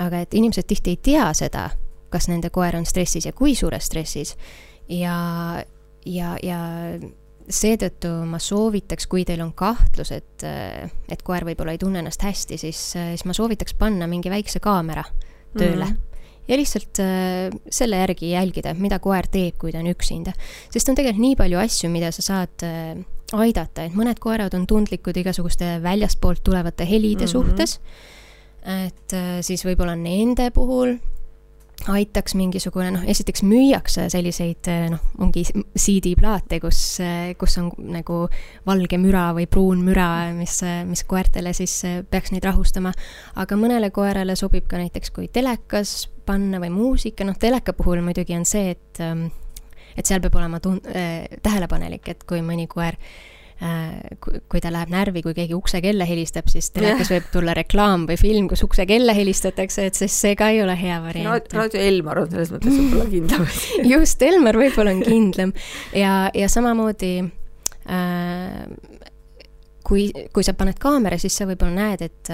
aga 0.01 0.25
et 0.25 0.33
inimesed 0.33 0.67
tihti 0.67 0.95
ei 0.95 1.01
tea 1.11 1.29
seda, 1.37 1.69
kas 2.11 2.27
nende 2.31 2.49
koer 2.49 2.79
on 2.79 2.89
stressis 2.89 3.29
ja 3.29 3.35
kui 3.37 3.53
suures 3.55 3.85
stressis 3.91 4.35
ja, 4.89 5.63
ja, 6.05 6.35
ja 6.43 6.59
seetõttu 7.51 8.11
ma 8.29 8.39
soovitaks, 8.41 9.07
kui 9.11 9.25
teil 9.27 9.41
on 9.43 9.51
kahtlus, 9.57 10.13
et, 10.15 10.45
et 10.45 11.25
koer 11.25 11.45
võib-olla 11.47 11.75
ei 11.75 11.81
tunne 11.81 12.01
ennast 12.01 12.23
hästi, 12.25 12.59
siis, 12.61 12.79
siis 12.95 13.25
ma 13.27 13.35
soovitaks 13.35 13.75
panna 13.79 14.07
mingi 14.09 14.31
väikse 14.31 14.61
kaamera 14.63 15.03
tööle 15.57 15.85
mm. 15.85 15.91
-hmm. 15.91 16.43
ja 16.47 16.57
lihtsalt 16.57 16.99
äh, 17.03 17.61
selle 17.69 18.01
järgi 18.03 18.31
jälgida, 18.31 18.73
mida 18.73 18.99
koer 18.99 19.27
teeb, 19.27 19.57
kui 19.57 19.71
ta 19.71 19.79
on 19.79 19.89
üksinda. 19.91 20.33
sest 20.69 20.89
on 20.89 20.95
tegelikult 20.95 21.21
nii 21.21 21.35
palju 21.35 21.59
asju, 21.59 21.89
mida 21.89 22.11
sa 22.11 22.21
saad 22.21 22.67
äh, 22.67 23.03
aidata, 23.33 23.83
et 23.83 23.95
mõned 23.95 24.19
koerad 24.19 24.53
on 24.53 24.67
tundlikud 24.67 25.17
igasuguste 25.17 25.79
väljastpoolt 25.83 26.43
tulevate 26.43 26.85
helide 26.85 27.25
mm 27.25 27.27
-hmm. 27.27 27.31
suhtes. 27.31 27.79
et 28.65 29.13
äh, 29.13 29.41
siis 29.41 29.65
võib-olla 29.65 29.95
nende 29.95 30.51
puhul 30.51 30.97
aitaks 31.89 32.35
mingisugune 32.37 32.91
noh, 32.93 33.05
esiteks 33.09 33.41
müüakse 33.47 34.05
selliseid 34.13 34.69
noh, 34.91 35.01
ongi 35.23 35.43
CD-plaate, 35.47 36.59
kus, 36.61 36.81
kus 37.41 37.57
on 37.61 37.71
nagu 37.93 38.21
valge 38.67 38.99
müra 39.01 39.29
või 39.37 39.47
pruun 39.49 39.81
müra, 39.85 40.09
mis, 40.37 40.59
mis 40.87 41.03
koertele 41.09 41.55
siis 41.57 41.79
peaks 42.11 42.33
neid 42.35 42.45
rahustama. 42.45 42.93
aga 43.41 43.57
mõnele 43.57 43.91
koerale 43.93 44.35
sobib 44.37 44.67
ka 44.69 44.77
näiteks, 44.81 45.13
kui 45.15 45.27
telekas 45.33 46.09
panna 46.25 46.61
või 46.61 46.69
muusika, 46.75 47.25
noh, 47.25 47.37
teleka 47.39 47.73
puhul 47.73 48.03
muidugi 48.05 48.37
on 48.37 48.45
see, 48.45 48.75
et 48.75 49.03
et 49.97 50.07
seal 50.07 50.21
peab 50.23 50.37
olema 50.39 50.61
tun-, 50.63 50.83
äh, 50.93 51.27
tähelepanelik, 51.43 52.07
et 52.13 52.23
kui 52.29 52.45
mõni 52.45 52.69
koer 52.71 52.95
Äh, 52.95 53.39
kui 53.61 54.61
ta 54.61 54.71
läheb 54.73 54.89
närvi, 54.89 55.21
kui 55.21 55.35
keegi 55.37 55.53
uksekella 55.53 56.05
helistab, 56.09 56.47
siis 56.49 56.71
telekas 56.73 57.11
võib 57.13 57.27
tulla 57.33 57.53
reklaam 57.57 58.07
või 58.09 58.17
film, 58.17 58.47
kus 58.49 58.63
uksekella 58.65 59.13
helistatakse, 59.13 59.85
et 59.85 59.99
sest 59.99 60.17
see 60.23 60.37
ka 60.39 60.49
ei 60.53 60.63
ole 60.63 60.73
hea 60.79 60.97
variant. 61.03 61.53
raadio 61.53 61.81
Elmar 61.81 62.23
on 62.23 62.31
selles 62.31 62.53
mõttes 62.55 62.73
võib-olla 62.79 63.05
kindlam. 63.11 63.45
Just, 63.93 64.25
Elmar 64.25 64.57
võib-olla 64.57 64.95
on 64.95 65.03
kindlam. 65.05 65.53
Ja, 65.93 66.15
ja 66.33 66.49
samamoodi 66.49 67.13
äh, 67.21 68.65
kui, 69.91 70.07
kui 70.31 70.45
sa 70.45 70.53
paned 70.57 70.79
kaamera, 70.81 71.17
siis 71.19 71.35
sa 71.35 71.45
võib-olla 71.49 71.89
näed, 71.89 72.03
et, 72.05 72.31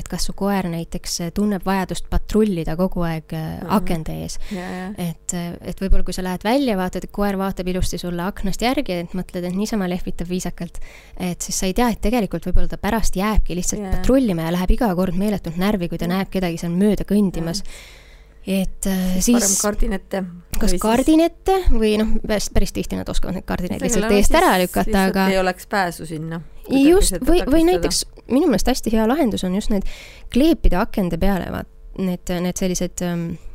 et 0.00 0.08
kas 0.10 0.28
su 0.28 0.34
koer 0.38 0.68
näiteks 0.70 1.18
tunneb 1.34 1.66
vajadust 1.66 2.06
patrullida 2.10 2.76
kogu 2.78 3.02
aeg 3.06 3.34
mm 3.34 3.46
-hmm. 3.46 3.72
akende 3.78 4.16
ees 4.22 4.38
yeah.. 4.54 4.94
et, 4.94 5.34
et 5.34 5.82
võib-olla 5.82 6.06
kui 6.06 6.14
sa 6.14 6.22
lähed 6.26 6.44
välja, 6.46 6.76
vaatad, 6.78 7.04
et 7.04 7.12
koer 7.12 7.38
vaatab 7.38 7.68
ilusti 7.68 7.98
sulle 7.98 8.22
aknast 8.22 8.62
järgi, 8.62 9.00
et 9.04 9.14
mõtled, 9.14 9.44
et 9.44 9.56
niisama 9.56 9.88
lehvitab 9.90 10.28
viisakalt, 10.28 10.78
et 11.16 11.42
siis 11.42 11.58
sa 11.58 11.66
ei 11.66 11.74
tea, 11.74 11.88
et 11.88 12.00
tegelikult 12.00 12.46
võib-olla 12.46 12.68
ta 12.68 12.78
pärast 12.78 13.16
jääbki 13.16 13.58
lihtsalt 13.58 13.82
yeah. 13.82 13.96
patrullima 13.96 14.46
ja 14.46 14.52
läheb 14.52 14.70
iga 14.78 14.94
kord 14.94 15.16
meeletult 15.16 15.56
närvi, 15.56 15.88
kui 15.88 15.98
ta 15.98 16.06
yeah. 16.06 16.18
näeb 16.18 16.30
kedagi 16.30 16.62
seal 16.62 16.72
mööda 16.72 17.08
kõndimas 17.08 17.64
yeah 17.64 17.98
et 18.46 18.86
äh, 18.88 19.18
siis 19.20 19.36
parem 19.36 19.56
kardin 19.62 19.96
ette. 19.96 20.22
kas 20.58 20.74
siis... 20.74 20.82
kardin 20.82 21.24
ette 21.24 21.56
või 21.72 21.92
noh, 22.00 22.14
päris, 22.26 22.48
päris 22.54 22.72
tihti 22.76 22.98
nad 22.98 23.08
oskavad 23.12 23.36
neid 23.36 23.48
kardineid 23.48 23.84
lihtsalt 23.84 24.16
eest 24.16 24.38
ära 24.38 24.54
lükata, 24.62 25.04
aga 25.10 25.26
ei 25.32 25.38
oleks 25.40 25.68
pääsu 25.70 26.08
sinna. 26.08 26.40
just, 26.70 27.18
või, 27.26 27.42
või 27.48 27.66
näiteks 27.68 28.04
minu 28.30 28.48
meelest 28.48 28.72
hästi 28.72 28.94
hea 28.94 29.06
lahendus 29.08 29.44
on 29.44 29.54
just 29.58 29.72
need 29.72 29.86
kleepida 30.32 30.80
akende 30.86 31.20
peale, 31.20 31.50
vaat 31.52 31.68
need, 32.00 32.32
need 32.40 32.60
sellised 32.60 33.04
ähm, 33.04 33.30
äh, 33.34 33.49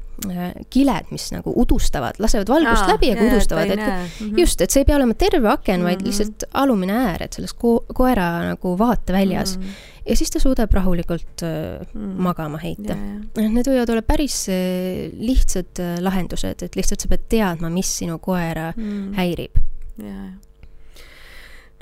kiled, 0.69 1.10
mis 1.12 1.30
nagu 1.34 1.54
udustavad, 1.62 2.19
lasevad 2.19 2.49
valgust 2.49 2.84
Aa, 2.84 2.93
läbi, 2.93 3.12
aga 3.15 3.25
udustavad, 3.30 3.73
et 3.73 3.80
mm 3.80 4.06
-hmm. 4.19 4.39
just, 4.39 4.62
et 4.62 4.71
see 4.71 4.82
ei 4.82 4.86
pea 4.86 4.95
olema 4.95 5.13
terve 5.13 5.49
aken 5.49 5.80
mm, 5.80 5.82
-hmm. 5.82 5.89
vaid 5.89 5.99
mhm. 5.99 6.08
lihtsalt 6.08 6.43
alumine 6.54 6.93
äär, 6.93 7.23
et 7.23 7.34
selles 7.34 7.54
ko 7.54 7.86
koera 7.93 8.30
nagu 8.54 8.78
vaateväljas 8.78 9.58
mm. 9.58 9.63
-hmm 9.63 9.93
ja 10.10 10.15
siis 10.15 10.32
ta 10.32 10.39
suudab 10.39 10.73
rahulikult 10.73 11.43
äh, 11.43 11.82
mm. 11.93 12.15
magama 12.21 12.60
heita. 12.62 12.97
Need 13.41 13.69
võivad 13.69 13.89
olla 13.89 14.04
päris 14.06 14.49
äh, 14.54 15.10
lihtsad 15.17 15.82
äh, 15.82 15.95
lahendused, 16.06 16.62
et 16.62 16.75
lihtsalt 16.78 17.06
sa 17.06 17.12
pead 17.12 17.25
teadma, 17.30 17.71
mis 17.73 17.97
sinu 18.01 18.19
koera 18.23 18.71
mm. 18.75 19.13
häirib. 19.17 19.58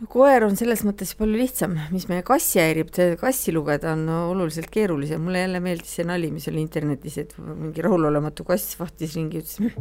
No 0.01 0.09
koer 0.09 0.45
on 0.47 0.57
selles 0.59 0.83
mõttes 0.87 1.13
palju 1.17 1.37
lihtsam, 1.37 1.77
mis 1.93 2.07
meie 2.09 2.25
kassi 2.25 2.61
häirib, 2.61 2.91
kassi 3.21 3.53
lugeda 3.55 3.93
on 3.93 4.07
oluliselt 4.09 4.71
keerulisem, 4.73 5.21
mulle 5.23 5.45
jälle 5.45 5.63
meeldis 5.63 5.97
see 5.99 6.07
nali, 6.07 6.31
mis 6.33 6.47
oli 6.51 6.63
internetis, 6.63 7.17
et 7.21 7.35
mingi 7.39 7.85
rahulolematu 7.85 8.45
kass 8.47 8.77
vahtis 8.79 9.17
ringi, 9.17 9.43
ütles 9.43 9.73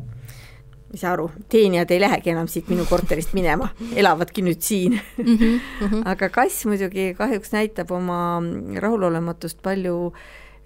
ei 0.93 1.01
saa 1.01 1.15
aru, 1.17 1.31
teenijad 1.49 1.91
ei 1.95 2.01
lähegi 2.03 2.33
enam 2.35 2.49
siit 2.53 2.69
minu 2.69 2.85
korterist 2.89 3.33
minema, 3.37 3.71
elavadki 3.97 4.45
nüüd 4.45 4.61
siin 4.61 4.99
mm 5.01 5.37
-hmm. 5.37 6.03
aga 6.13 6.29
kass 6.29 6.67
muidugi 6.69 7.15
kahjuks 7.19 7.53
näitab 7.53 7.91
oma 7.91 8.43
rahulolematust 8.77 9.63
palju 9.63 10.13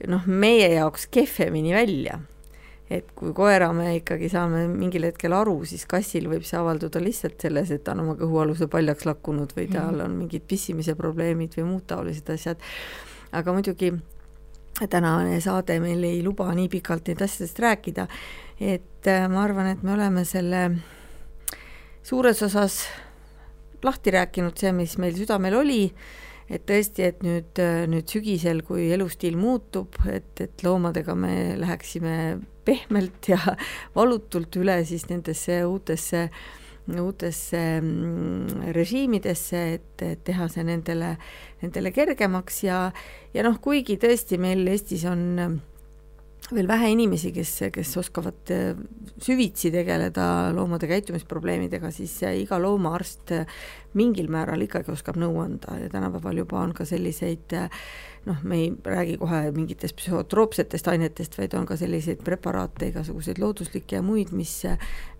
noh, 0.06 0.26
meie 0.26 0.68
jaoks 0.74 1.06
kehvemini 1.06 1.74
välja. 1.74 2.18
Et 2.90 3.08
kui 3.18 3.32
koera 3.34 3.72
me 3.74 3.96
ikkagi 3.96 4.28
saame 4.30 4.66
mingil 4.70 5.08
hetkel 5.08 5.34
aru, 5.34 5.58
siis 5.66 5.86
kassil 5.90 6.28
võib 6.30 6.44
see 6.46 6.58
avalduda 6.60 7.02
lihtsalt 7.02 7.40
selles, 7.42 7.72
et 7.74 7.84
ta 7.84 7.96
on 7.96 8.04
oma 8.04 8.14
kõhualuse 8.20 8.68
paljaks 8.70 9.08
lakkunud 9.08 9.56
või 9.56 9.68
tal 9.72 9.94
mhm. 9.96 10.04
on 10.04 10.18
mingid 10.24 10.46
pissimise 10.46 10.94
probleemid 10.98 11.58
või 11.58 11.70
muud 11.72 11.86
taolised 11.90 12.30
asjad. 12.36 12.62
aga 13.32 13.52
muidugi 13.52 13.92
tänane 14.76 15.40
saade 15.40 15.80
meil 15.80 16.04
ei 16.04 16.22
luba 16.22 16.50
nii 16.54 16.68
pikalt 16.68 17.08
neid 17.08 17.22
asjadest 17.24 17.58
rääkida 17.64 18.06
et 18.60 19.06
äh, 19.06 19.26
ma 19.28 19.44
arvan, 19.44 19.70
et 19.72 19.82
me 19.84 19.92
oleme 19.94 20.24
selle 20.24 20.62
suures 22.06 22.40
osas 22.46 22.84
lahti 23.84 24.14
rääkinud, 24.14 24.56
see, 24.58 24.72
mis 24.74 24.96
meil 25.02 25.16
südamel 25.18 25.58
oli, 25.60 25.82
et 26.48 26.64
tõesti, 26.68 27.04
et 27.10 27.22
nüüd, 27.26 27.52
äh, 27.62 27.84
nüüd 27.90 28.08
sügisel, 28.10 28.62
kui 28.66 28.88
elustiil 28.94 29.36
muutub, 29.38 29.98
et, 30.08 30.32
et 30.40 30.64
loomadega 30.64 31.16
me 31.18 31.36
läheksime 31.60 32.16
pehmelt 32.66 33.30
ja 33.32 33.40
valutult 33.96 34.58
üle 34.60 34.80
siis 34.88 35.08
nendesse 35.10 35.62
uutesse 35.66 36.28
uutesse 36.86 37.80
mm, 37.80 38.72
režiimidesse, 38.74 39.62
et, 39.74 40.04
teha 40.24 40.48
see 40.50 40.66
nendele, 40.66 41.16
nendele 41.62 41.92
kergemaks. 41.94 42.62
Ja, 42.66 42.82
ja 43.34 43.46
noh, 43.46 43.58
kuigi 43.62 43.98
tõesti 44.02 44.38
meil 44.38 44.66
Eestis 44.70 45.06
on 45.10 45.24
veel 46.54 46.68
vähe 46.70 46.92
inimesi, 46.94 47.32
kes, 47.34 47.56
kes 47.74 47.96
oskavad 47.98 48.52
äh, 48.54 48.78
süvitsi 49.22 49.72
tegeleda 49.74 50.52
loomade 50.54 50.86
käitumisprobleemidega, 50.90 51.90
siis 51.94 52.20
iga 52.28 52.60
loomaarst 52.62 53.34
mingil 53.98 54.30
määral 54.30 54.62
ikkagi 54.62 54.92
oskab 54.94 55.18
nõu 55.18 55.40
anda. 55.42 55.78
Ja 55.82 55.90
tänapäeval 55.90 56.44
juba 56.44 56.62
on 56.62 56.76
ka 56.76 56.86
selliseid 56.86 57.56
noh, 58.26 58.42
me 58.42 58.58
ei 58.58 58.70
räägi 58.84 59.16
kohe 59.20 59.40
mingitest 59.54 59.96
psühhotroopsetest 60.00 60.88
ainetest, 60.90 61.38
vaid 61.38 61.54
on 61.54 61.66
ka 61.66 61.78
selliseid 61.78 62.22
preparaate, 62.26 62.90
igasuguseid 62.90 63.40
looduslikke 63.42 63.98
ja 63.98 64.02
muid, 64.04 64.32
mis, 64.36 64.58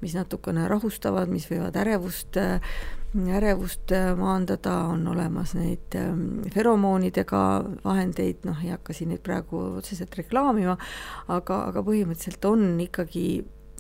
mis 0.03 0.17
natukene 0.19 0.67
rahustavad, 0.71 1.31
mis 1.31 1.47
võivad 1.51 1.79
ärevust, 1.79 2.39
ärevust 3.39 3.95
maandada, 4.19 4.77
on 4.91 5.07
olemas 5.15 5.55
neid 5.57 5.97
ähm, 5.99 6.45
feromoonidega 6.53 7.43
vahendeid, 7.85 8.45
noh, 8.49 8.63
ei 8.65 8.75
hakka 8.75 8.97
siin 8.97 9.15
neid 9.15 9.25
praegu 9.27 9.63
otseselt 9.79 10.15
reklaamima, 10.19 10.77
aga, 11.33 11.63
aga 11.71 11.85
põhimõtteliselt 11.87 12.51
on 12.51 12.73
ikkagi 12.89 13.27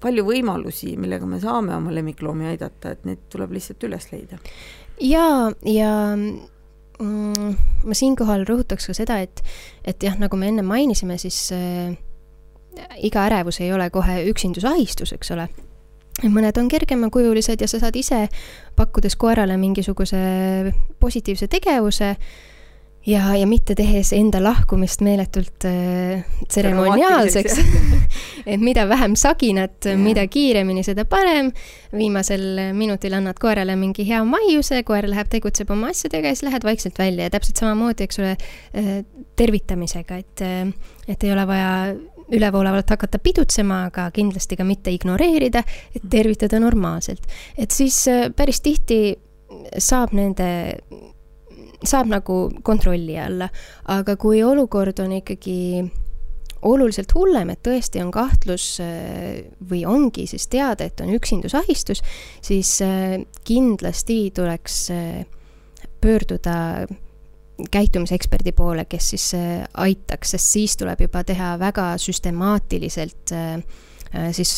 palju 0.00 0.26
võimalusi, 0.26 0.94
millega 1.00 1.26
me 1.28 1.40
saame 1.42 1.74
oma 1.74 1.94
lemmikloomi 1.94 2.50
aidata, 2.52 2.92
et 2.92 3.06
neid 3.08 3.26
tuleb 3.32 3.56
lihtsalt 3.56 3.88
üles 3.88 4.12
leida. 4.12 4.38
ja, 5.00 5.50
ja 5.66 5.94
Mm, 6.96 7.56
ma 7.84 7.94
siinkohal 7.96 8.46
rõhutaks 8.48 8.88
ka 8.88 8.96
seda, 8.96 9.18
et, 9.20 9.42
et 9.84 10.02
jah, 10.02 10.16
nagu 10.20 10.36
me 10.40 10.48
enne 10.48 10.64
mainisime, 10.64 11.18
siis 11.20 11.38
äh, 11.52 11.92
iga 13.04 13.26
ärevus 13.28 13.60
ei 13.60 13.72
ole 13.72 13.90
kohe 13.92 14.22
üksindusahistus, 14.30 15.12
eks 15.16 15.32
ole. 15.36 15.48
mõned 16.32 16.56
on 16.56 16.68
kergemakujulised 16.72 17.60
ja 17.60 17.68
sa 17.68 17.80
saad 17.82 17.96
ise, 18.00 18.22
pakkudes 18.76 19.16
koerale 19.20 19.58
mingisuguse 19.60 20.18
positiivse 21.00 21.48
tegevuse 21.52 22.14
äh,, 22.14 22.28
ja, 23.06 23.36
ja 23.36 23.46
mitte 23.46 23.74
tehes 23.78 24.12
enda 24.16 24.40
lahkumist 24.42 25.02
meeletult 25.06 25.66
äh, 25.68 26.24
tseremoniaalseks. 26.48 27.60
Et 28.46 28.62
mida 28.62 28.86
vähem 28.88 29.16
saginat, 29.18 29.88
mida 29.98 30.26
kiiremini, 30.30 30.84
seda 30.86 31.04
parem. 31.08 31.52
viimasel 31.96 32.74
minutil 32.76 33.14
annad 33.16 33.38
koerale 33.40 33.76
mingi 33.78 34.04
hea 34.06 34.20
maiuse, 34.26 34.82
koer 34.86 35.08
läheb, 35.10 35.30
tegutseb 35.32 35.70
oma 35.74 35.90
asjadega 35.94 36.30
ja 36.30 36.36
siis 36.36 36.46
lähed 36.46 36.66
vaikselt 36.66 36.98
välja. 36.98 37.26
Ja 37.26 37.34
täpselt 37.34 37.62
samamoodi, 37.62 38.06
eks 38.06 38.20
ole 38.22 38.34
äh,, 38.36 38.92
tervitamisega, 39.36 40.20
et 40.22 40.44
äh,, 40.46 40.68
et 41.08 41.24
ei 41.24 41.32
ole 41.32 41.46
vaja 41.46 41.72
ülevoolavalt 42.32 42.90
hakata 42.90 43.18
pidutsema, 43.22 43.84
aga 43.90 44.08
kindlasti 44.14 44.58
ka 44.58 44.66
mitte 44.66 44.90
ignoreerida, 44.90 45.62
et 45.94 46.06
tervitada 46.10 46.60
normaalselt. 46.62 47.26
et 47.58 47.70
siis 47.70 48.02
äh, 48.08 48.26
päris 48.36 48.60
tihti 48.60 49.16
saab 49.78 50.12
nende 50.16 50.78
saab 51.84 52.08
nagu 52.08 52.40
kontrolli 52.62 53.18
alla, 53.20 53.48
aga 53.92 54.16
kui 54.16 54.42
olukord 54.44 54.98
on 55.04 55.12
ikkagi 55.18 55.56
oluliselt 56.66 57.12
hullem, 57.14 57.50
et 57.52 57.62
tõesti 57.64 58.00
on 58.02 58.10
kahtlus 58.14 58.76
äh, 58.82 59.46
või 59.70 59.84
ongi 59.88 60.26
siis 60.30 60.48
teada, 60.52 60.86
et 60.86 61.00
on 61.04 61.12
üksindusahistus, 61.14 62.02
siis 62.44 62.76
äh, 62.84 63.18
kindlasti 63.46 64.30
tuleks 64.34 64.78
äh, 64.94 65.26
pöörduda 66.00 66.86
käitumiseksperdi 67.72 68.52
poole, 68.52 68.84
kes 68.84 69.06
siis 69.14 69.30
aitaks, 69.80 70.34
sest 70.34 70.50
siis 70.52 70.74
tuleb 70.76 71.00
juba 71.06 71.22
teha 71.24 71.54
väga 71.56 71.86
süstemaatiliselt 71.96 73.32
siis 74.36 74.50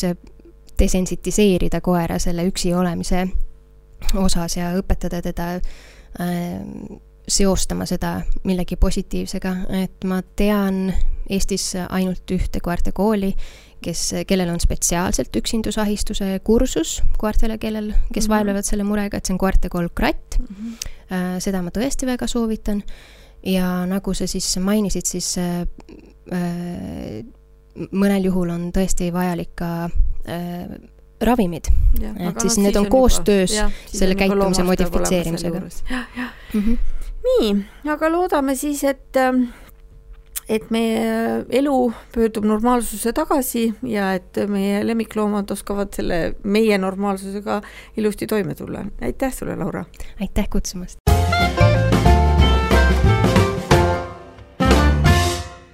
desensitiseerida 0.79 1.79
koera 1.79 2.17
selle 2.19 2.43
üksi 2.49 2.73
olemise 2.75 3.23
osas 4.19 4.57
ja 4.59 4.73
õpetada 4.75 5.21
teda 5.23 5.47
seostama 7.29 7.85
seda 7.89 8.19
millegi 8.43 8.75
positiivsega, 8.75 9.55
et 9.83 10.05
ma 10.09 10.21
tean 10.35 10.89
Eestis 11.29 11.75
ainult 11.77 12.31
ühte 12.33 12.57
koertekooli, 12.65 13.35
kes, 13.83 14.01
kellel 14.27 14.49
on 14.49 14.59
spetsiaalselt 14.61 15.35
üksindusahistuse 15.39 16.39
kursus 16.43 16.99
koertele, 17.21 17.57
kellel, 17.61 17.91
kes 17.91 18.25
mm 18.25 18.25
-hmm. 18.25 18.33
vaevlevad 18.33 18.65
selle 18.65 18.83
murega, 18.83 19.17
et 19.17 19.25
see 19.25 19.33
on 19.33 19.39
koertekool 19.39 19.89
Kratt 19.95 20.39
mm. 20.39 20.55
-hmm. 20.55 21.39
seda 21.39 21.61
ma 21.61 21.69
tõesti 21.69 22.05
väga 22.05 22.27
soovitan. 22.27 22.83
ja 23.45 23.85
nagu 23.85 24.13
sa 24.13 24.27
siis 24.27 24.57
mainisid, 24.57 25.05
siis 25.05 25.37
äh, 25.37 25.61
äh, 26.33 27.25
mõnel 27.91 28.25
juhul 28.25 28.49
on 28.49 28.71
tõesti 28.75 29.13
vajalik 29.13 29.55
ka 29.55 29.85
äh, 30.27 30.67
ravimid, 31.21 31.67
et 32.19 32.39
siis 32.41 32.57
need 32.57 32.75
on, 32.75 32.87
koostöös 32.89 33.55
selle 33.87 34.15
käitumise 34.15 34.63
modifitseerimisega. 34.63 35.59
Mm 36.53 36.61
-hmm 36.61 36.77
nii, 37.25 37.55
aga 37.91 38.11
loodame 38.11 38.55
siis, 38.55 38.83
et 38.83 39.17
ähm, 39.19 39.49
et 40.49 40.71
meie 40.73 41.45
elu 41.61 41.75
pöördub 42.13 42.45
normaalsuse 42.49 43.13
tagasi 43.13 43.67
ja 43.85 44.13
et 44.17 44.39
meie 44.49 44.81
lemmikloomad 44.87 45.51
oskavad 45.53 45.93
selle 45.93 46.33
meie 46.43 46.77
normaalsusega 46.77 47.61
ilusti 47.97 48.27
toime 48.27 48.55
tulla. 48.55 48.85
aitäh 49.01 49.33
sulle, 49.33 49.55
Laura! 49.55 49.85
aitäh 50.21 50.49
kutsumast! 50.49 50.99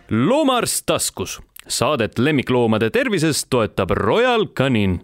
loomaarst 0.09 0.83
taskus. 0.85 1.41
Saadet 1.67 2.19
lemmikloomade 2.19 2.89
tervisest 2.89 3.47
toetab 3.49 3.89
Royal 3.89 4.45
Canin 4.45 4.99